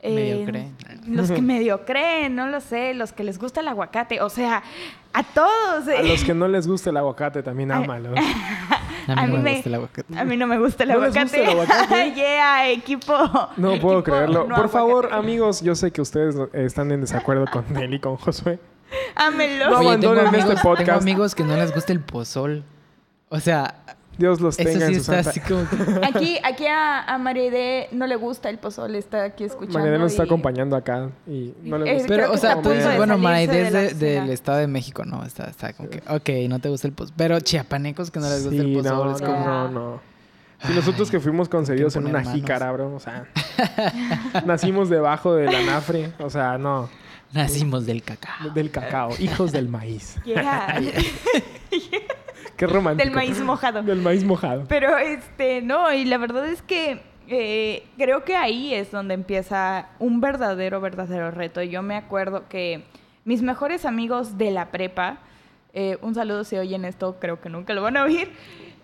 [0.02, 0.76] Medio eh, creen.
[1.06, 4.62] los que medio creen, no lo sé, los que les gusta el aguacate, o sea,
[5.12, 5.86] a todos.
[5.88, 6.08] A eh.
[6.08, 8.18] los que no les gusta el aguacate también ámalos.
[9.08, 10.18] A mí, A no mí me me- gusta el aguacate.
[10.18, 11.38] A mí no me gusta el ¿No les aguacate.
[11.38, 12.12] gusta el aguacate?
[12.14, 13.14] yeah, equipo.
[13.56, 14.46] No puedo creerlo.
[14.46, 15.20] no Por favor, aguacate.
[15.20, 18.60] amigos, yo sé que ustedes eh, están en desacuerdo con él y con Josué.
[19.16, 19.70] Ámenlo.
[19.70, 20.86] No abandonen este podcast.
[20.86, 22.62] tengo amigos que no les gusta el pozol.
[23.28, 23.74] O sea,
[24.18, 25.30] Dios los eso tenga sí en su está santa...
[25.30, 26.06] así como que...
[26.06, 29.78] Aquí, aquí a, a Mariede no le gusta el pozole, está aquí escuchando.
[29.78, 32.06] Mañana nos está acompañando acá y no le Eh, gusta.
[32.08, 34.30] creo Pero, o sea, tú dices, bueno, salirse Maray, de del.
[34.30, 37.14] Estado de México, no, está, está como que, ok, no te gusta el pozol.
[37.16, 39.44] Pero chiapanecos que no les gusta el Sí, pozol, no, es no, como...
[39.46, 40.00] no, no.
[40.66, 42.34] Si nosotros que fuimos concebidos en una manos.
[42.34, 43.26] jícara, bro, o sea,
[44.46, 46.88] nacimos debajo del anafre, o sea, no,
[47.32, 48.50] Nacimos del cacao.
[48.50, 50.16] del cacao, hijos del maíz.
[50.24, 50.76] Yeah.
[52.62, 53.04] Qué romántico.
[53.04, 53.82] Del maíz mojado.
[53.82, 54.64] Del maíz mojado.
[54.68, 59.88] Pero este, no, y la verdad es que eh, creo que ahí es donde empieza
[59.98, 61.60] un verdadero, verdadero reto.
[61.62, 62.84] Yo me acuerdo que
[63.24, 65.18] mis mejores amigos de la prepa,
[65.74, 68.30] eh, un saludo si oyen esto, creo que nunca lo van a oír.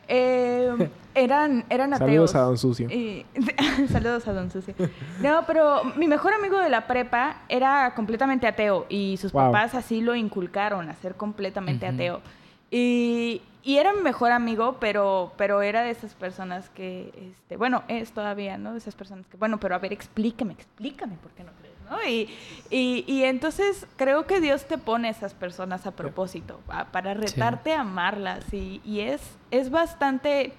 [0.09, 2.33] Eh, eran, eran ateos.
[2.33, 2.88] Saludos a Don Sucio.
[2.91, 3.27] Y-
[3.93, 4.75] saludos a Don Sucio.
[5.23, 9.53] No, pero mi mejor amigo de la prepa era completamente ateo y sus Wow.
[9.53, 12.23] papás así lo inculcaron a ser completamente ateo.
[12.71, 17.83] Y, y era mi mejor amigo, pero, pero era de esas personas que, este, bueno,
[17.88, 18.73] es todavía, ¿no?
[18.73, 22.03] De esas personas que, bueno, pero a ver, explícame, explícame por qué no crees, ¿no?
[22.09, 22.29] Y,
[22.71, 26.61] y, y entonces creo que Dios te pone esas personas a propósito,
[26.92, 28.53] para retarte a amarlas.
[28.53, 30.53] Y, y es, es bastante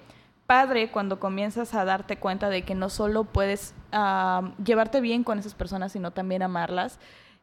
[0.46, 5.38] padre cuando comienzas a darte cuenta de que no solo puedes ah, llevarte bien con
[5.38, 6.98] esas personas, sino también amarlas.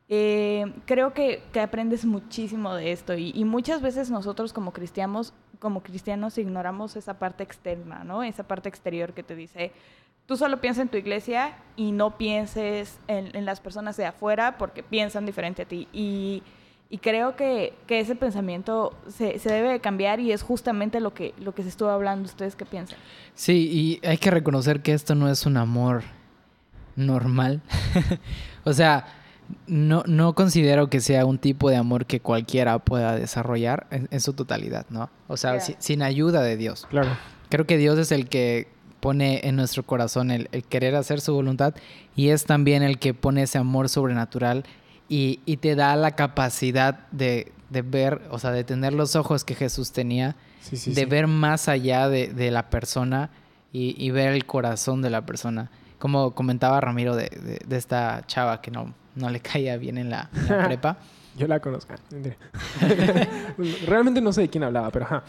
[0.10, 5.34] Eh, creo que, que aprendes muchísimo de esto y, y muchas veces nosotros como cristianos,
[5.60, 8.24] como cristianos ignoramos esa parte externa, ¿no?
[8.24, 9.72] Esa parte exterior que te dice,
[10.26, 14.84] tú solo piensa en tu iglesia y no pienses en, las personas de afuera porque
[14.84, 15.88] piensan diferente a ti.
[15.92, 16.44] Y,
[17.02, 21.54] creo que, ese pensamiento se, se debe de cambiar y es justamente lo que, lo
[21.54, 22.26] que se estuvo hablando.
[22.26, 22.98] ¿Ustedes qué piensan?
[23.34, 26.04] Sí, y hay que reconocer que esto no es un amor
[26.96, 27.62] normal.
[28.64, 29.17] o sea,
[29.68, 34.20] no, no considero que sea un tipo de amor que cualquiera pueda desarrollar en, en
[34.22, 35.10] su totalidad, ¿no?
[35.28, 35.62] O sea, Yeah.
[35.62, 36.86] si- sin ayuda de Dios.
[36.90, 37.10] Claro.
[37.50, 38.68] Creo que Dios es el que
[39.00, 41.76] pone en nuestro corazón el, el querer hacer su voluntad
[42.16, 44.66] y es también el que pone ese amor sobrenatural
[45.08, 49.44] y, y te da la capacidad de, de ver, o sea, de tener los ojos
[49.46, 51.06] que Jesús tenía, Sí, sí, de sí.
[51.06, 53.30] ver más allá de, de la persona
[53.72, 55.70] y, y ver el corazón de la persona.
[56.00, 60.10] Como comentaba Ramiro de, de- de esta chava que no, no le caía bien en
[60.10, 60.98] la, en la prepa.
[61.38, 61.94] Yo la conozco.
[63.86, 65.24] Realmente no sé de quién hablaba, pero ajá.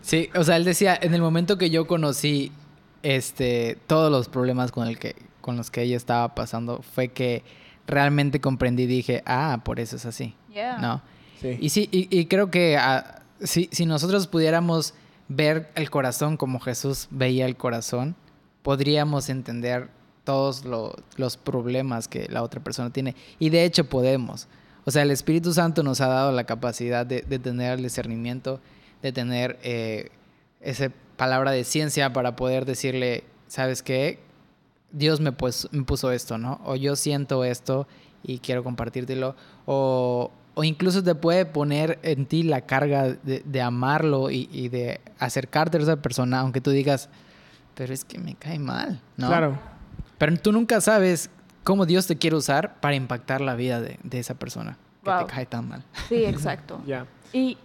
[0.00, 2.52] Sí, o sea, él decía, en el momento que yo conocí
[3.02, 7.44] este, todos los problemas con, el que, con los que ella estaba pasando, fue que
[7.86, 10.34] realmente comprendí y dije, ah, por eso es así.
[10.50, 10.78] Yeah.
[10.78, 11.02] ¿No?
[11.40, 11.58] Sí.
[11.60, 14.94] Y sí, y, y creo que ah, si, si nosotros pudiéramos
[15.28, 18.16] ver el corazón como Jesús veía el corazón,
[18.62, 19.90] podríamos entender
[20.24, 23.14] todos lo- los problemas que la otra persona tiene.
[23.38, 24.48] Y de hecho podemos.
[24.84, 28.60] O sea, el Espíritu Santo nos ha dado la capacidad de, de tener el discernimiento,
[29.02, 30.10] de tener eh,
[30.60, 34.18] esa palabra de ciencia para poder decirle, ¿sabes qué?
[34.92, 36.60] Dios me, pues, me puso esto, ¿no?
[36.64, 37.86] O yo siento esto
[38.22, 39.36] y quiero compartírtelo.
[39.66, 44.68] O, o incluso te puede poner en ti la carga de, de amarlo y, y
[44.68, 47.08] de acercarte a esa persona, aunque tú digas,
[47.74, 49.28] pero es que me cae mal, ¿no?
[49.28, 49.58] Claro.
[50.22, 51.30] Pero tú nunca sabes
[51.64, 55.26] cómo Dios te quiere usar para impactar la vida de, de esa persona que Wow.
[55.26, 55.84] te cae tan mal.
[56.08, 56.80] Sí, exacto.
[56.86, 57.06] Ya.
[57.32, 57.58] Y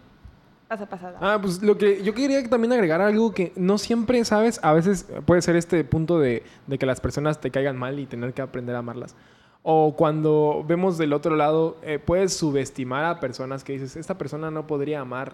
[0.68, 1.20] pasa pasada.
[1.22, 5.06] Ah, pues lo que yo quería también agregar algo que no siempre sabes, a veces
[5.28, 8.42] puede ser este punto de, de que las personas te caigan mal y tener que
[8.42, 9.16] aprender a amarlas.
[9.62, 14.50] O cuando vemos del otro lado, eh, puedes subestimar a personas que dices, esta persona
[14.50, 15.34] no podría amar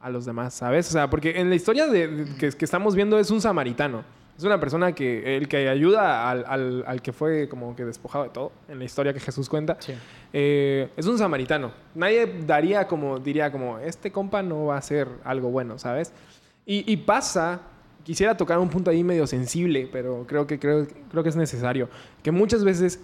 [0.00, 0.88] a los demás, ¿sabes?
[0.88, 4.02] O sea, porque en la historia de, de- que, que estamos viendo es un samaritano.
[4.36, 8.24] Es una persona que el que ayuda al, al- al que fue como que despojado
[8.24, 9.76] de todo, en la historia que Jesús cuenta.
[10.32, 11.70] Eh, es un samaritano.
[11.94, 16.12] Nadie daría como, diría como, este compa no va a hacer algo bueno, ¿sabes?
[16.66, 17.60] Y, y pasa,
[18.02, 21.88] quisiera tocar un punto ahí medio sensible, pero creo que, creo, creo que es necesario,
[22.22, 23.00] que muchas veces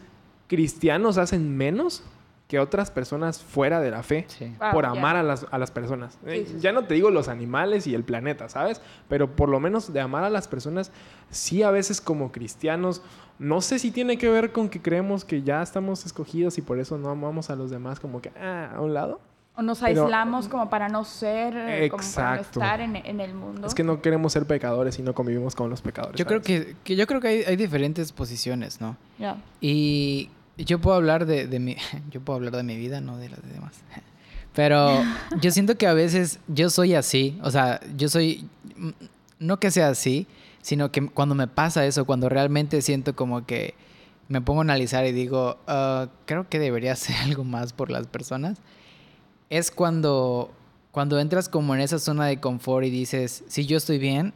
[0.48, 2.02] cristianos hacen menos
[2.50, 4.52] que otras personas fuera de la fe Sí.
[4.58, 4.90] Wow, por ya.
[4.90, 6.18] amar a las, a las personas.
[6.26, 8.82] Eh, Sí, sí, ya no te digo los animales y el planeta, ¿sabes?
[9.08, 10.90] Pero por lo menos de amar a las personas,
[11.30, 13.02] sí a veces como cristianos,
[13.38, 16.80] no sé si tiene que ver con que creemos que ya estamos escogidos y por
[16.80, 19.20] eso no amamos a los demás como que ah, a un lado.
[19.56, 22.60] O nos Pero- aislamos como para no ser, eh, como para no Exacto.
[22.60, 23.66] estar en, en el mundo.
[23.68, 26.18] Es que no queremos ser pecadores y no convivimos con los pecadores.
[26.18, 26.66] Yo creo ¿sabes?
[26.66, 28.96] que, que yo creo que hay, hay diferentes posiciones, ¿no?
[29.18, 29.36] Ya.
[29.60, 30.30] Y
[30.64, 31.76] yo puedo hablar de, de mi
[32.10, 33.72] yo puedo hablar de mi vida, no de las demás.
[34.54, 35.04] Pero
[35.40, 38.90] yo siento que a veces yo soy así, o sea, yo soy mm,
[39.38, 40.26] no que sea así,
[40.60, 43.74] sino que cuando me pasa eso, cuando realmente siento como que
[44.28, 48.06] me pongo a analizar y digo, "Ah, creo que debería hacer algo más por las
[48.06, 48.58] personas,
[49.50, 50.52] es cuando
[50.90, 54.34] cuando entras como en esa zona de confort y dices, si yo estoy bien,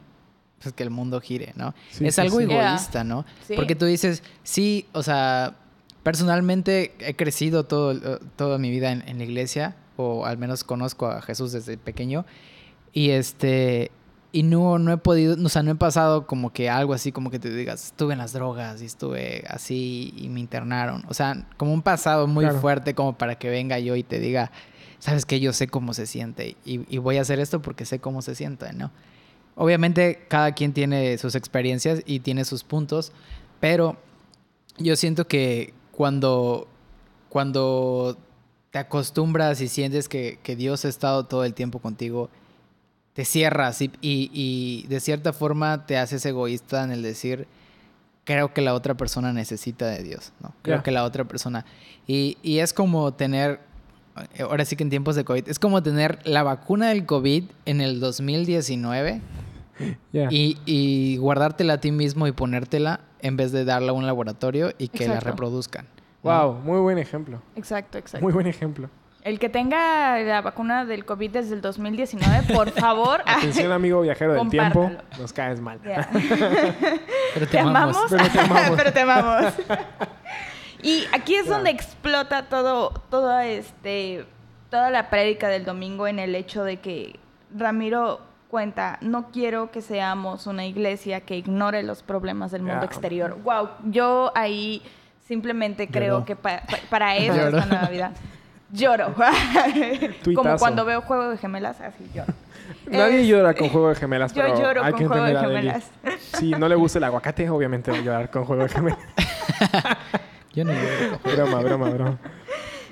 [0.61, 1.73] pues que el mundo gire, ¿no?
[1.91, 2.45] Sí, es sí, algo sí.
[2.45, 3.25] egoísta, ¿no?
[3.45, 3.55] Sí.
[3.55, 5.57] Porque tú dices, sí, o sea,
[6.05, 10.63] personalmente he crecido todo, eh, toda mi vida en, en la iglesia, o al menos
[10.63, 12.25] conozco a Jesús desde pequeño,
[12.93, 13.89] y este,
[14.31, 17.31] y no, no he podido, o sea, no he pasado como que algo así, como
[17.31, 21.03] que te digas, estuve en las drogas y estuve así y me internaron.
[21.07, 22.59] O sea, como un pasado muy Claro.
[22.61, 24.51] fuerte como para que venga yo y te diga,
[24.99, 27.97] sabes que yo sé cómo se siente y, y voy a hacer esto porque sé
[27.99, 28.91] cómo se siente, ¿no?
[29.55, 33.11] Obviamente cada quien tiene sus experiencias y tiene sus puntos,
[33.59, 33.97] pero
[34.77, 36.67] yo siento que cuando,
[37.29, 38.17] cuando
[38.71, 42.29] te acostumbras y sientes que, que Dios ha estado todo el tiempo contigo,
[43.13, 47.47] te cierras y, y, y de cierta forma te haces egoísta en el decir,
[48.25, 50.53] creo que la otra persona necesita de Dios, ¿no?
[50.61, 51.65] Creo que la otra persona...
[52.07, 53.61] Y, y es como tener,
[54.39, 57.81] ahora sí que en tiempos de COVID, es como tener la vacuna del COVID en
[57.81, 59.21] el 2019
[60.11, 60.27] Ya.
[60.31, 64.71] y, y guardártela a ti mismo y ponértela en vez de darla a un laboratorio
[64.77, 65.87] y que la reproduzcan.
[66.23, 66.29] ¿no?
[66.29, 67.41] Wow, muy buen ejemplo.
[67.55, 68.23] Exacto, exacto.
[68.23, 68.87] Muy buen ejemplo.
[69.23, 73.23] El que tenga la vacuna del COVID desde el 2019, por favor.
[73.25, 74.91] Atención, amigo viajero del tiempo.
[75.19, 75.79] Nos caes mal.
[77.33, 77.97] Pero ¿Te amamos?
[78.11, 78.77] Pero te amamos.
[78.77, 79.53] Pero te amamos.
[80.83, 84.23] y aquí es donde explota todo, todo este,
[84.69, 87.19] toda la prédica del domingo en el hecho de que
[87.57, 93.37] Ramiro cuenta, no quiero que seamos una iglesia que ignore los problemas del mundo exterior.
[93.43, 94.81] Wow, yo ahí
[95.27, 97.47] simplemente creo que pa- pa- para eso Lloró.
[97.59, 98.11] es la Navidad.
[98.71, 99.13] Lloro.
[100.35, 102.33] Como cuando veo Juego de Gemelas, así lloro.
[102.87, 105.35] Nadie Es- llora con juego de gemelas, Yo pero lloro hay con que Juego de.
[105.37, 105.91] Gemelas.
[106.33, 108.99] Si no le gusta el aguacate, obviamente va a llorar con juego de gemelas.
[110.53, 111.19] Yo no lloro.
[111.35, 112.17] broma, broma, broma.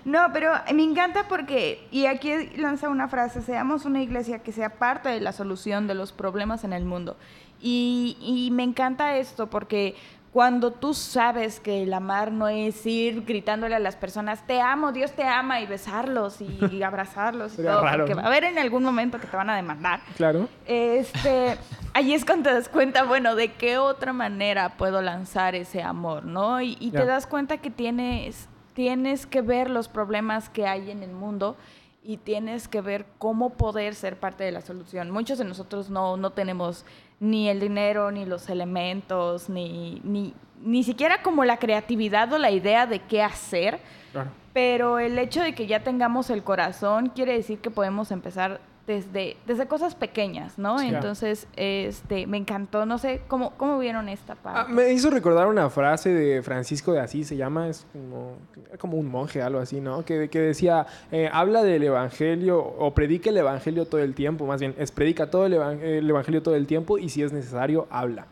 [0.05, 4.69] No, pero me encanta porque, y aquí lanza una frase, seamos una iglesia que sea
[4.69, 7.15] parte de la solución de los problemas en el mundo.
[7.61, 9.95] Y, y me encanta esto porque
[10.33, 14.91] cuando tú sabes que el amar no es ir gritándole a las personas, te amo,
[14.91, 18.17] Dios te ama, y besarlos y, y abrazarlos y Sería todo, raro, porque ¿no?
[18.17, 20.01] va a haber en algún momento que te van a demandar.
[20.17, 20.49] Claro.
[20.65, 21.55] Este,
[21.93, 26.25] ahí es cuando te das cuenta, bueno, de qué otra manera puedo lanzar ese amor,
[26.25, 26.59] ¿no?
[26.61, 31.03] Y, y te das cuenta que tienes, tienes que ver los problemas que hay en
[31.03, 31.55] el mundo
[32.03, 35.09] y tienes que ver cómo poder ser parte de la solución.
[35.09, 36.85] Muchos de nosotros no, no tenemos
[37.19, 42.51] ni el dinero, ni los elementos, ni, ni, ni siquiera como la creatividad o la
[42.51, 43.79] idea de qué hacer.
[44.11, 44.31] Claro.
[44.51, 49.37] Pero el hecho de que ya tengamos el corazón quiere decir que podemos empezar desde,
[49.47, 50.77] desde cosas pequeñas, ¿no?
[50.79, 50.87] Sí.
[50.87, 54.59] Entonces, este, me encantó, no sé, ¿cómo, cómo vieron esta parte?
[54.59, 58.35] Ah, me hizo recordar una frase de Francisco de Asís, se llama, es como,
[58.79, 60.03] como un monje, algo así, ¿no?
[60.03, 64.59] Que, que decía, eh, habla del evangelio o predica el evangelio todo el tiempo, más
[64.59, 67.87] bien, es predica todo el, evan- el evangelio todo el tiempo y si es necesario,
[67.89, 68.27] habla.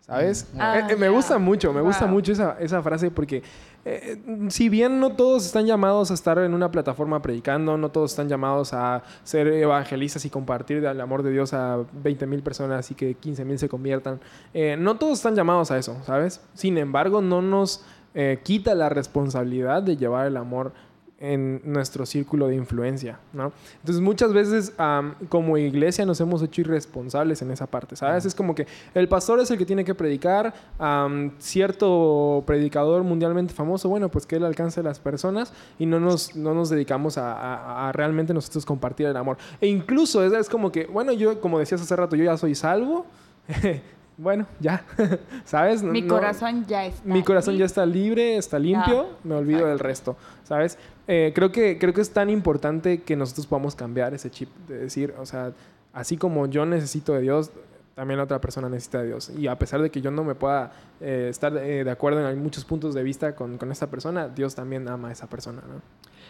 [0.00, 0.52] ¿Sabes?
[0.58, 2.12] Ah, Eh, eh, me gusta mucho, me gusta Wow.
[2.12, 3.42] mucho esa, esa frase porque
[3.84, 4.18] eh,
[4.48, 8.28] si bien no todos están llamados a estar en una plataforma predicando, no todos están
[8.28, 12.94] llamados a ser evangelistas y compartir el amor de Dios a 20 mil personas y
[12.94, 14.20] que 15 mil se conviertan,
[14.54, 16.40] eh, no todos están llamados a eso, ¿sabes?
[16.54, 20.72] Sin embargo, no nos eh, quita la responsabilidad de llevar el amor
[21.20, 23.52] en nuestro círculo de influencia, ¿no?
[23.80, 28.24] Entonces muchas veces am, como iglesia nos hemos hecho irresponsables en esa parte, ¿sabes?
[28.26, 33.54] Es como que el pastor es el que tiene que predicar, am, cierto predicador mundialmente
[33.54, 37.16] famoso, bueno, pues que él alcance a las personas y no nos, no nos dedicamos
[37.16, 39.38] a, a- a realmente nosotros compartir el amor.
[39.60, 42.54] E incluso es, es como que, bueno, yo, como decías hace rato, yo ya soy
[42.54, 43.06] salvo,
[44.16, 44.84] bueno, ya,
[45.44, 45.82] ¿sabes?
[45.82, 47.02] No- Mi no- corazón ya está.
[47.08, 47.80] mi corazón ya listo.
[47.80, 50.78] está libre, está limpio, Ah, me olvido del resto, ¿sabes?
[51.06, 54.78] Eh, creo, que, creo que es tan importante que nosotros podamos cambiar ese chip de
[54.78, 55.52] decir, o sea,
[55.92, 57.50] así como yo necesito de Dios,
[57.94, 59.30] también la otra persona necesita de Dios.
[59.36, 62.42] Y a pesar de que yo no me pueda eh, estar eh, de acuerdo en
[62.42, 65.80] muchos puntos de vista con, con esta persona, Dios también ama a esa persona, ¿no?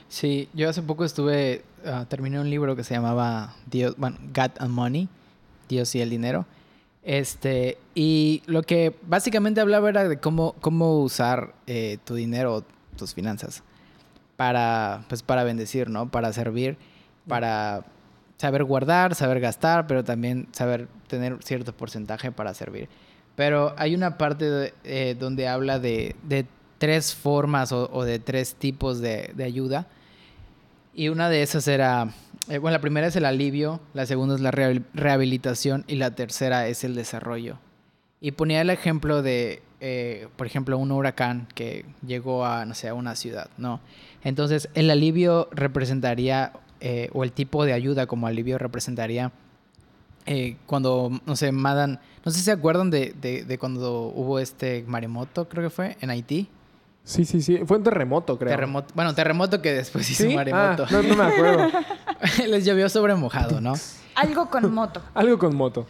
[0.09, 4.51] Sí, yo hace poco estuve, ah, terminé un libro que se llamaba Dios, bueno, God
[4.59, 5.09] and Money,
[5.69, 6.47] Dios y el dinero.
[7.03, 12.65] Este, y lo que básicamente hablaba era de cómo, cómo usar eh, tu dinero,
[12.97, 13.63] tus finanzas,
[14.37, 16.11] para, pues, para bendecir, ¿no?
[16.11, 16.77] Para servir,
[17.29, 17.85] para
[18.37, 22.89] saber guardar, saber gastar, pero también saber tener cierto porcentaje para servir.
[23.37, 26.47] Pero hay una parte de- eh, donde habla de, de
[26.79, 29.87] tres formas o, o de tres tipos de, de ayuda.
[30.95, 32.09] Y una de esas era,
[32.49, 36.13] eh, bueno, la primera es el alivio, la segunda es la rehabil- rehabilitación y la
[36.13, 37.59] tercera es el desarrollo.
[38.21, 42.89] Y ponía el ejemplo de, eh, por ejemplo, un huracán que llegó a, no sé,
[42.89, 43.81] a una ciudad, ¿no?
[44.25, 49.31] Entonces, el alivio representaría, eh, o el tipo de ayuda como alivio representaría
[50.27, 54.39] eh, cuando, no sé, mandan, no sé si se acuerdan de, de, de cuando hubo
[54.39, 56.49] este maremoto, creo que fue, en Haití.
[57.05, 57.61] Sí, sí, sí.
[57.67, 58.49] Fue un terremoto, creo.
[58.49, 60.35] Terremoto, bueno, terremoto que después hizo ¿Sí?
[60.35, 60.85] maremoto.
[60.85, 61.69] Ah, no, no me acuerdo.
[62.49, 63.75] Les llovió sobre mojado, ¿no?
[64.15, 65.03] Algo con moto.
[65.13, 65.87] Algo con moto.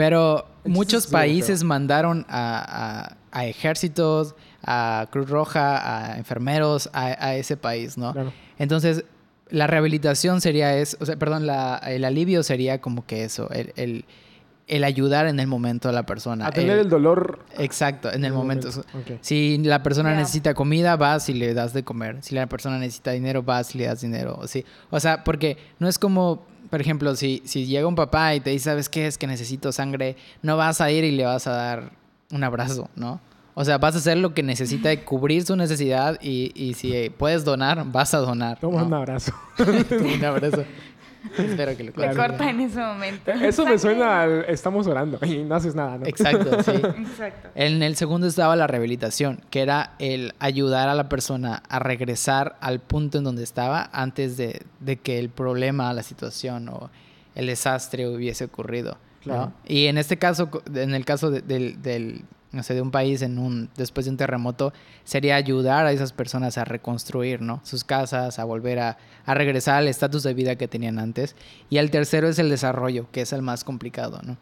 [0.00, 4.34] Pero Entonces, muchos países mandaron a, a- a ejércitos,
[4.64, 8.12] a Cruz Roja, a enfermeros a, a ese país, ¿no?
[8.12, 8.32] Claro.
[8.58, 9.04] Entonces,
[9.50, 13.72] la rehabilitación sería eso, o sea, perdón, la- el alivio sería como que eso, el,
[13.76, 14.04] el-
[14.68, 16.46] el ayudar en el momento a la persona.
[16.46, 17.40] Atender el, dolor.
[17.58, 18.68] Exacto, en el momento.
[19.20, 22.18] Si la persona necesita comida, vas y le das de comer.
[22.20, 24.40] Si la persona necesita dinero, vas y le das dinero.
[24.46, 24.64] Sí.
[24.90, 28.50] O sea, porque no es como, por ejemplo, si, si llega un papá y te
[28.50, 30.16] dice, ¿sabes qué es que necesito sangre?
[30.42, 31.92] No vas a ir y le vas a dar
[32.30, 33.20] un abrazo, ¿no?
[33.54, 37.44] O sea, vas a hacer lo que necesita cubrir su necesidad y, y si puedes
[37.44, 38.58] donar, vas a donar.
[38.60, 39.32] Toma un abrazo.
[39.58, 40.64] un abrazo.
[41.38, 43.30] Espero que lo Le corta en ese momento.
[43.30, 46.06] Eso me suena al estamos orando y no haces nada, ¿no?
[46.06, 46.70] Exacto, sí.
[46.98, 47.50] Exacto.
[47.54, 52.56] En el segundo estaba la rehabilitación, que era el ayudar a la persona a regresar
[52.60, 56.90] al punto en donde estaba antes de, de que el problema, la situación o
[57.34, 58.98] el desastre hubiese ocurrido.
[59.22, 59.52] Claro.
[59.66, 63.70] Y en este caso, en el caso del no sé, de un país en un,
[63.76, 64.72] después de un terremoto,
[65.04, 67.60] sería ayudar a esas personas a reconstruir, ¿no?
[67.64, 71.36] Sus casas, a volver a, a regresar al estatus de vida que tenían antes.
[71.68, 74.36] Y el tercero es el desarrollo, que es el más complicado, ¿no?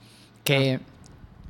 [0.45, 0.81] Que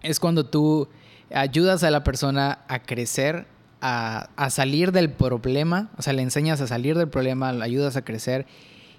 [0.02, 0.88] es cuando tú
[1.32, 3.46] ayudas a la persona a crecer,
[3.80, 7.96] a, a, salir del problema, o sea, le enseñas a salir del problema, le ayudas
[7.96, 8.46] a crecer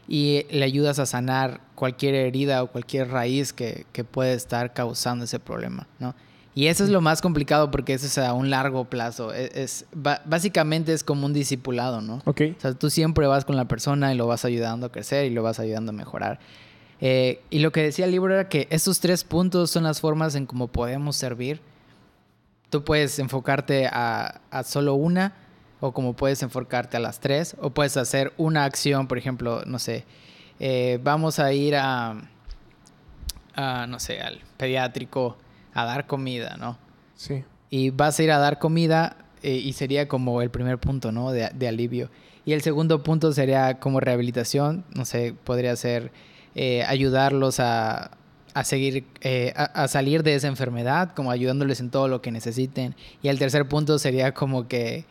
[0.08, 5.26] y le ayudas a sanar cualquier herida o cualquier raíz que, que puede estar causando
[5.26, 6.16] ese problema, ¿no?
[6.56, 9.34] Y eso es lo más complicado porque eso es a un largo plazo.
[9.34, 12.22] E, es, básicamente es como un discipulado, ¿no?
[12.26, 12.42] Ok.
[12.58, 15.30] O sea, tú siempre vas con la persona y lo vas ayudando a crecer y
[15.30, 16.40] lo vas ayudando a mejorar.
[17.02, 20.36] Eh, y lo que decía el libro era que estos tres puntos son las formas
[20.36, 21.62] en cómo podemos servir.
[22.70, 25.34] Tú puedes enfocarte a, a solo una,
[25.80, 29.80] o como puedes enfocarte a las tres, o puedes hacer una acción, por ejemplo, no
[29.80, 30.06] sé,
[30.60, 32.22] eh, vamos a ir a,
[33.56, 35.38] a, no sé, al pediátrico
[35.82, 36.78] a dar comida, ¿no?
[37.16, 37.44] Sí.
[37.70, 41.32] Y vas a ir a dar comida eh, y sería como el primer punto, ¿no?
[41.32, 42.10] De, de, alivio.
[42.46, 46.12] Y el segundo punto sería como rehabilitación, no sé, podría ser
[46.56, 48.12] eh, ayudarlos a,
[48.54, 52.96] a seguir, eh, a, salir de esa enfermedad, como ayudándoles en todo lo que necesiten.
[53.22, 55.06] Y el tercer punto sería como que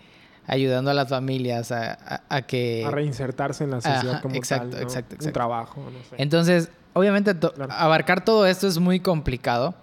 [0.46, 2.84] ayudando a las familias a, a, que...
[2.84, 5.26] A reinsertarse en la sociedad como exacto, tal, Exacto, exacto.
[5.26, 6.16] Un trabajo, no sé.
[6.18, 7.34] Entonces, obviamente,
[7.70, 9.74] abarcar todo esto es muy complicado.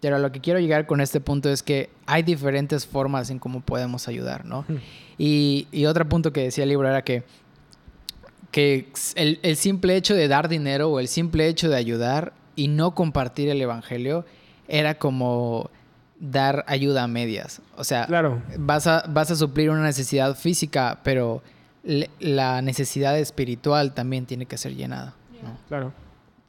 [0.00, 3.60] Pero lo que quiero llegar con este punto es que hay diferentes formas en cómo
[3.60, 4.64] podemos ayudar, ¿no?
[5.18, 7.22] Y, y, otro punto que decía el libro era que,
[8.50, 12.68] que el, el, simple hecho de dar dinero o el simple hecho de ayudar y
[12.68, 14.24] no compartir el evangelio
[14.68, 15.70] era como
[16.20, 17.60] dar ayuda a medias.
[17.76, 18.42] O sea, claro.
[18.58, 21.42] vas, a, vas a suplir una necesidad física, pero
[21.82, 25.14] la necesidad espiritual también tiene que ser llenada.
[25.42, 25.58] ¿no?
[25.68, 25.92] Claro.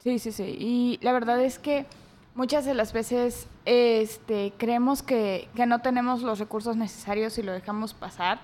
[0.02, 0.56] Sí, sí, sí.
[0.58, 1.86] Y la verdad es que
[2.34, 7.52] muchas de las veces este, creemos que, que, no tenemos los recursos necesarios y lo
[7.52, 8.40] dejamos pasar.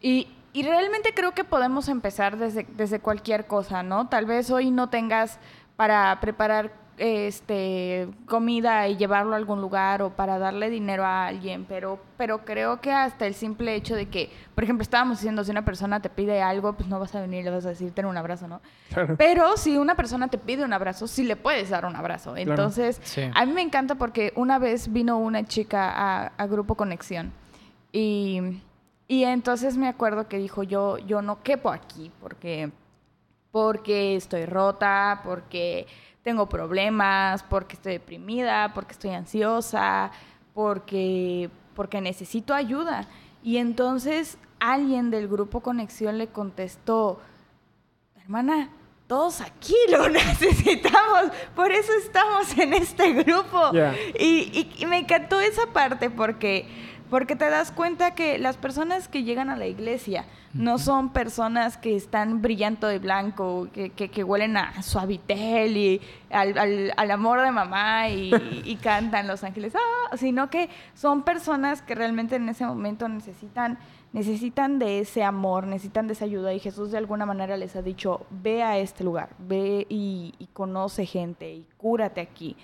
[0.00, 4.08] Y, y, realmente creo que podemos empezar desde, desde cualquier cosa, ¿no?
[4.08, 5.38] Tal vez hoy no tengas
[5.76, 11.64] para preparar este, comida y llevarlo a algún lugar o para darle dinero a alguien,
[11.68, 15.50] pero, pero creo que hasta el simple hecho de que, por ejemplo, estábamos diciendo, si
[15.50, 17.92] una persona te pide algo, pues no vas a venir y le vas a decir,
[17.92, 18.60] ten un abrazo, ¿no?
[19.18, 22.36] Pero si una persona te pide un abrazo, sí le puedes dar un abrazo.
[22.36, 23.00] Entonces,
[23.34, 27.32] a mí me encanta porque una vez vino una chica a, a Grupo Conexión
[27.92, 28.40] y,
[29.08, 32.70] y entonces me acuerdo que dijo, yo, yo no quepo aquí porque,
[33.50, 35.86] porque estoy rota, porque
[36.26, 40.10] tengo problemas, porque estoy deprimida, porque estoy ansiosa,
[40.54, 43.06] porque, porque necesito ayuda.
[43.44, 47.20] Y entonces alguien del grupo Conexión le contestó,
[48.20, 48.70] hermana,
[49.06, 53.70] todos aquí lo necesitamos, por eso estamos en este grupo.
[54.18, 56.66] Y, y, me encantó esa parte porque,
[57.10, 61.76] porque te das cuenta que las personas que llegan a la iglesia no son personas
[61.76, 66.00] que están brillando de blanco, que, que, huelen a suavitel y
[66.30, 68.32] al, al, amor de mamá y,
[68.64, 70.16] y, cantan los ángeles, ¡ah!
[70.16, 73.78] sino que son personas que realmente en ese momento necesitan,
[74.12, 77.82] necesitan de ese amor, necesitan de esa ayuda y Jesús de alguna manera les ha
[77.82, 82.56] dicho, ve a este lugar, ve y, y conoce gente y cúrate aquí.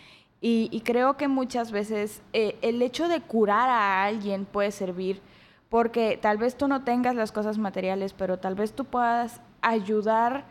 [0.45, 5.22] Y, creo que muchas veces eh, el hecho de curar a alguien puede servir
[5.68, 10.45] porque tal vez tú no tengas las cosas materiales, pero tal vez tú puedas ayudar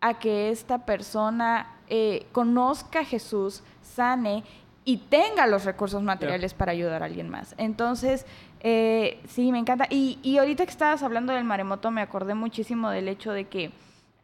[0.00, 4.44] a que esta persona eh, conozca a Jesús, sane
[4.84, 7.54] y tenga los recursos materiales para ayudar a alguien más.
[7.58, 8.26] Entonces,
[8.60, 9.86] eh, sí, me encanta.
[9.90, 13.72] Y, y, ahorita que estabas hablando del maremoto, me acordé muchísimo del hecho de que,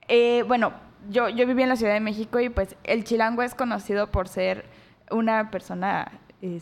[0.09, 0.73] eh, bueno,
[1.11, 4.29] yo, yo viví en la Ciudad de México y pues el chilango es conocido por
[4.29, 4.65] ser
[5.11, 6.11] una persona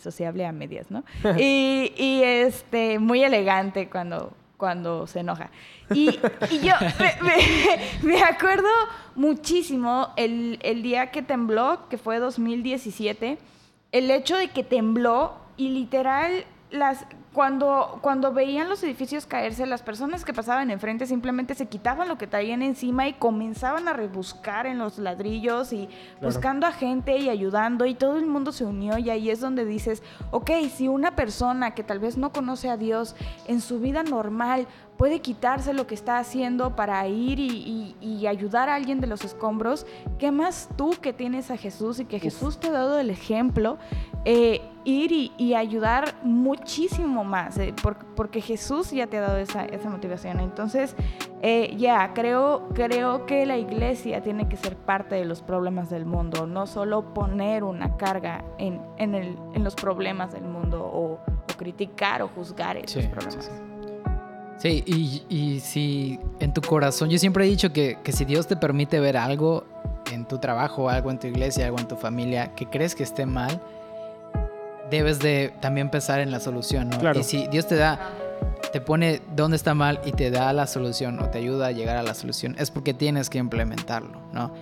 [0.00, 1.04] sociable a medias, ¿no?
[1.38, 5.50] y, y, este, muy elegante cuando, cuando se enoja.
[5.92, 6.18] Y,
[6.50, 6.72] y yo
[7.22, 8.68] me, me, acuerdo
[9.14, 13.38] muchísimo el, el, día que tembló, que fue 2017.
[13.92, 19.82] el hecho de que tembló y literal las cuando, cuando veían los edificios caerse, las
[19.82, 24.66] personas que pasaban enfrente simplemente se quitaban lo que traían encima y comenzaban a rebuscar
[24.66, 25.88] en los ladrillos y
[26.22, 29.64] buscando a gente y ayudando y todo el mundo se unió y ahí es donde
[29.64, 33.16] dices, ok, si una persona que tal vez no conoce a Dios
[33.48, 38.76] en su vida normal puede quitarse lo que está haciendo para ir y, ayudar a
[38.76, 39.86] alguien de los escombros,
[40.18, 43.76] ¿qué más tú que tienes a Jesús y que Jesús te ha dado el ejemplo?
[44.24, 47.74] Eh, ir y, ayudar muchísimo más, eh,
[48.16, 50.40] porque Jesús ya te ha dado esa, motivación.
[50.40, 50.94] Entonces,
[51.42, 56.06] eh, ya, creo, creo que la iglesia tiene que ser parte de los problemas del
[56.06, 61.18] mundo, no solo poner una carga en, el, en los problemas del mundo o,
[61.56, 63.50] criticar o juzgar esos problemas.
[64.58, 64.82] Sí,
[65.28, 68.98] y, si en tu corazón, yo siempre he dicho que, que si Dios te permite
[68.98, 69.64] ver algo
[70.12, 73.26] en tu trabajo, algo en tu iglesia, algo en tu familia, que crees que esté
[73.26, 73.60] mal,
[74.90, 77.12] debes de también pensar en la solución, ¿no?
[77.18, 78.10] Y si Dios te da,
[78.72, 81.96] te pone dónde está mal y te da la solución o te ayuda a llegar
[81.96, 84.52] a la solución, es porque tienes que implementarlo, ¿no?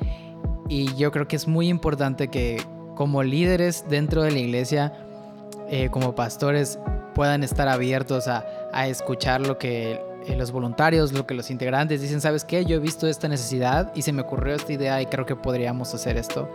[0.68, 2.62] Y yo creo que es muy importante que
[2.94, 4.92] como líderes dentro de la iglesia,
[5.68, 6.78] eh, como pastores,
[7.14, 12.00] puedan estar abiertos a, a escuchar lo que eh, los voluntarios, lo que los integrantes
[12.00, 12.64] dicen, ¿sabes qué?
[12.64, 15.92] Yo he visto esta necesidad y se me ocurrió esta idea y creo que podríamos
[15.94, 16.48] hacer esto,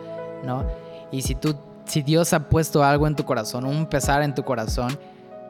[0.45, 0.65] ¿no?
[1.11, 1.55] Y si tú
[1.88, 4.97] si Dios ha puesto algo en tu corazón, un pesar en tu corazón,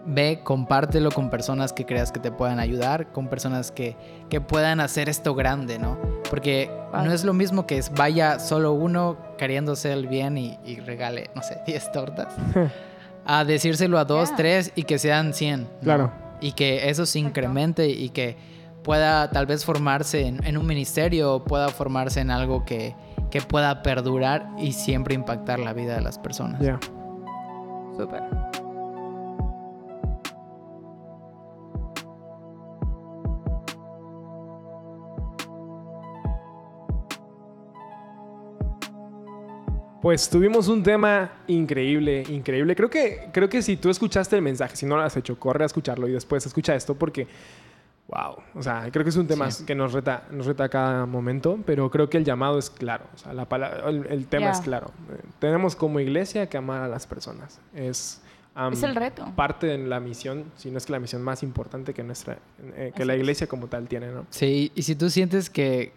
[0.06, 3.96] ve, compártelo con personas que creas que te puedan ayudar, con personas que,
[4.30, 5.98] que puedan hacer esto grande, ¿no?
[6.30, 11.30] Porque no es lo mismo que es vaya solo uno queriéndose el bien y, regale,
[11.36, 12.34] no sé, 10 tortas,
[13.26, 15.68] a decírselo a dos, tres y que sean 100.
[15.84, 16.12] Claro.
[16.40, 18.38] Y que eso se incremente y que
[18.84, 22.96] pueda tal vez formarse en, en un ministerio o pueda formarse en algo que,
[23.38, 26.62] que pueda perdurar y siempre impactar la vida de las personas.
[26.62, 26.80] Ya.
[27.96, 28.24] Súper.
[40.02, 42.76] Pues tuvimos un tema increíble, increíble.
[42.76, 45.64] Creo que, creo que si tú escuchaste el mensaje, si no lo has hecho, corre
[45.64, 47.28] a escucharlo y después escucha esto porque
[48.08, 51.06] Wow, o sea, creo que es un tema que nos reta, nos reta a cada
[51.06, 53.46] momento, pero creo que el llamado es claro, o sea, la
[54.10, 54.92] el, tema es claro.
[55.40, 57.60] tenemos como iglesia que amar a las personas.
[57.76, 58.22] Es,
[58.72, 59.30] es el reto.
[59.36, 62.38] Parte de la misión, si no es que la misión más importante que nuestra,
[62.76, 64.26] eh, que la iglesia como tal tiene, ¿no?
[64.30, 65.92] Sí, y si tú sientes que,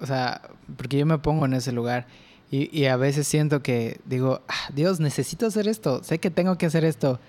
[0.00, 0.40] o sea,
[0.78, 2.06] porque yo me pongo en ese lugar
[2.50, 6.56] y, y a veces siento que digo, ah, Dios, necesito hacer esto, sé que tengo
[6.56, 7.20] que hacer esto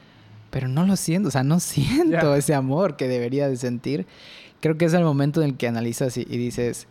[0.54, 4.06] pero no lo siento, o sea, no siento ese amor que debería de sentir.
[4.62, 6.88] Creo que es el momento en el que analizas y, dices,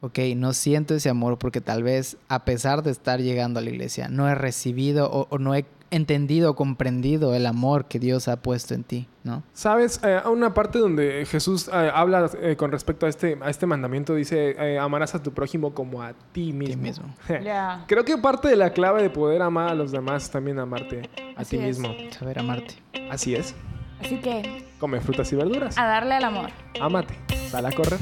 [0.00, 3.70] ok, no siento ese amor porque tal vez a pesar de estar llegando a la
[3.70, 5.64] iglesia, no he recibido o, no he
[5.94, 9.42] entendido comprendido el amor que Dios ha puesto en ti, ¿no?
[9.52, 13.66] Sabes, eh, una parte donde Jesús eh, habla eh, con respecto a este, a este
[13.66, 16.82] mandamiento, dice, amarás a tu prójimo como a ti mismo.
[16.82, 17.14] mismo.
[17.86, 21.08] Creo que parte de la clave de poder amar a los demás es también amarte
[21.36, 21.94] a ti mismo.
[22.10, 22.74] Saber amarte.
[23.10, 23.54] Así es.
[24.00, 24.64] Así que...
[24.80, 25.78] Come frutas y verduras.
[25.78, 26.50] A darle al amor.
[26.80, 27.14] Amate.
[27.48, 28.00] Sal a correr.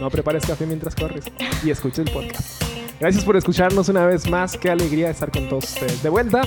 [0.00, 1.26] No prepares café mientras corres.
[1.62, 2.64] Y escucha el podcast.
[2.98, 4.56] Gracias por escucharnos una vez más.
[4.56, 6.02] Qué alegría estar con todos ustedes.
[6.02, 6.42] De vuelta.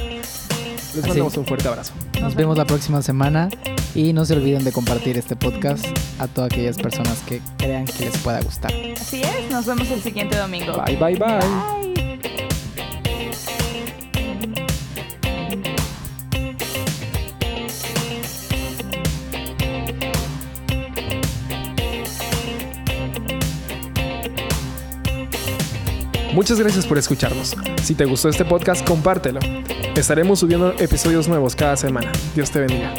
[0.95, 1.93] Les mandamos un fuerte abrazo.
[2.21, 3.49] Nos vemos la próxima semana.
[3.95, 5.83] Y no se olviden de compartir este podcast
[6.19, 8.71] a todas aquellas personas que crean que les pueda gustar.
[8.95, 9.49] Así es.
[9.49, 10.73] Nos vemos el siguiente domingo.
[10.85, 11.15] bye, bye.
[11.15, 11.39] bye.
[11.39, 11.86] bye.
[26.37, 27.57] Muchas gracias por escucharnos.
[27.81, 29.39] Si te gustó este podcast, compártelo.
[29.95, 32.11] Estaremos subiendo episodios nuevos cada semana.
[32.35, 32.93] Dios te bendiga.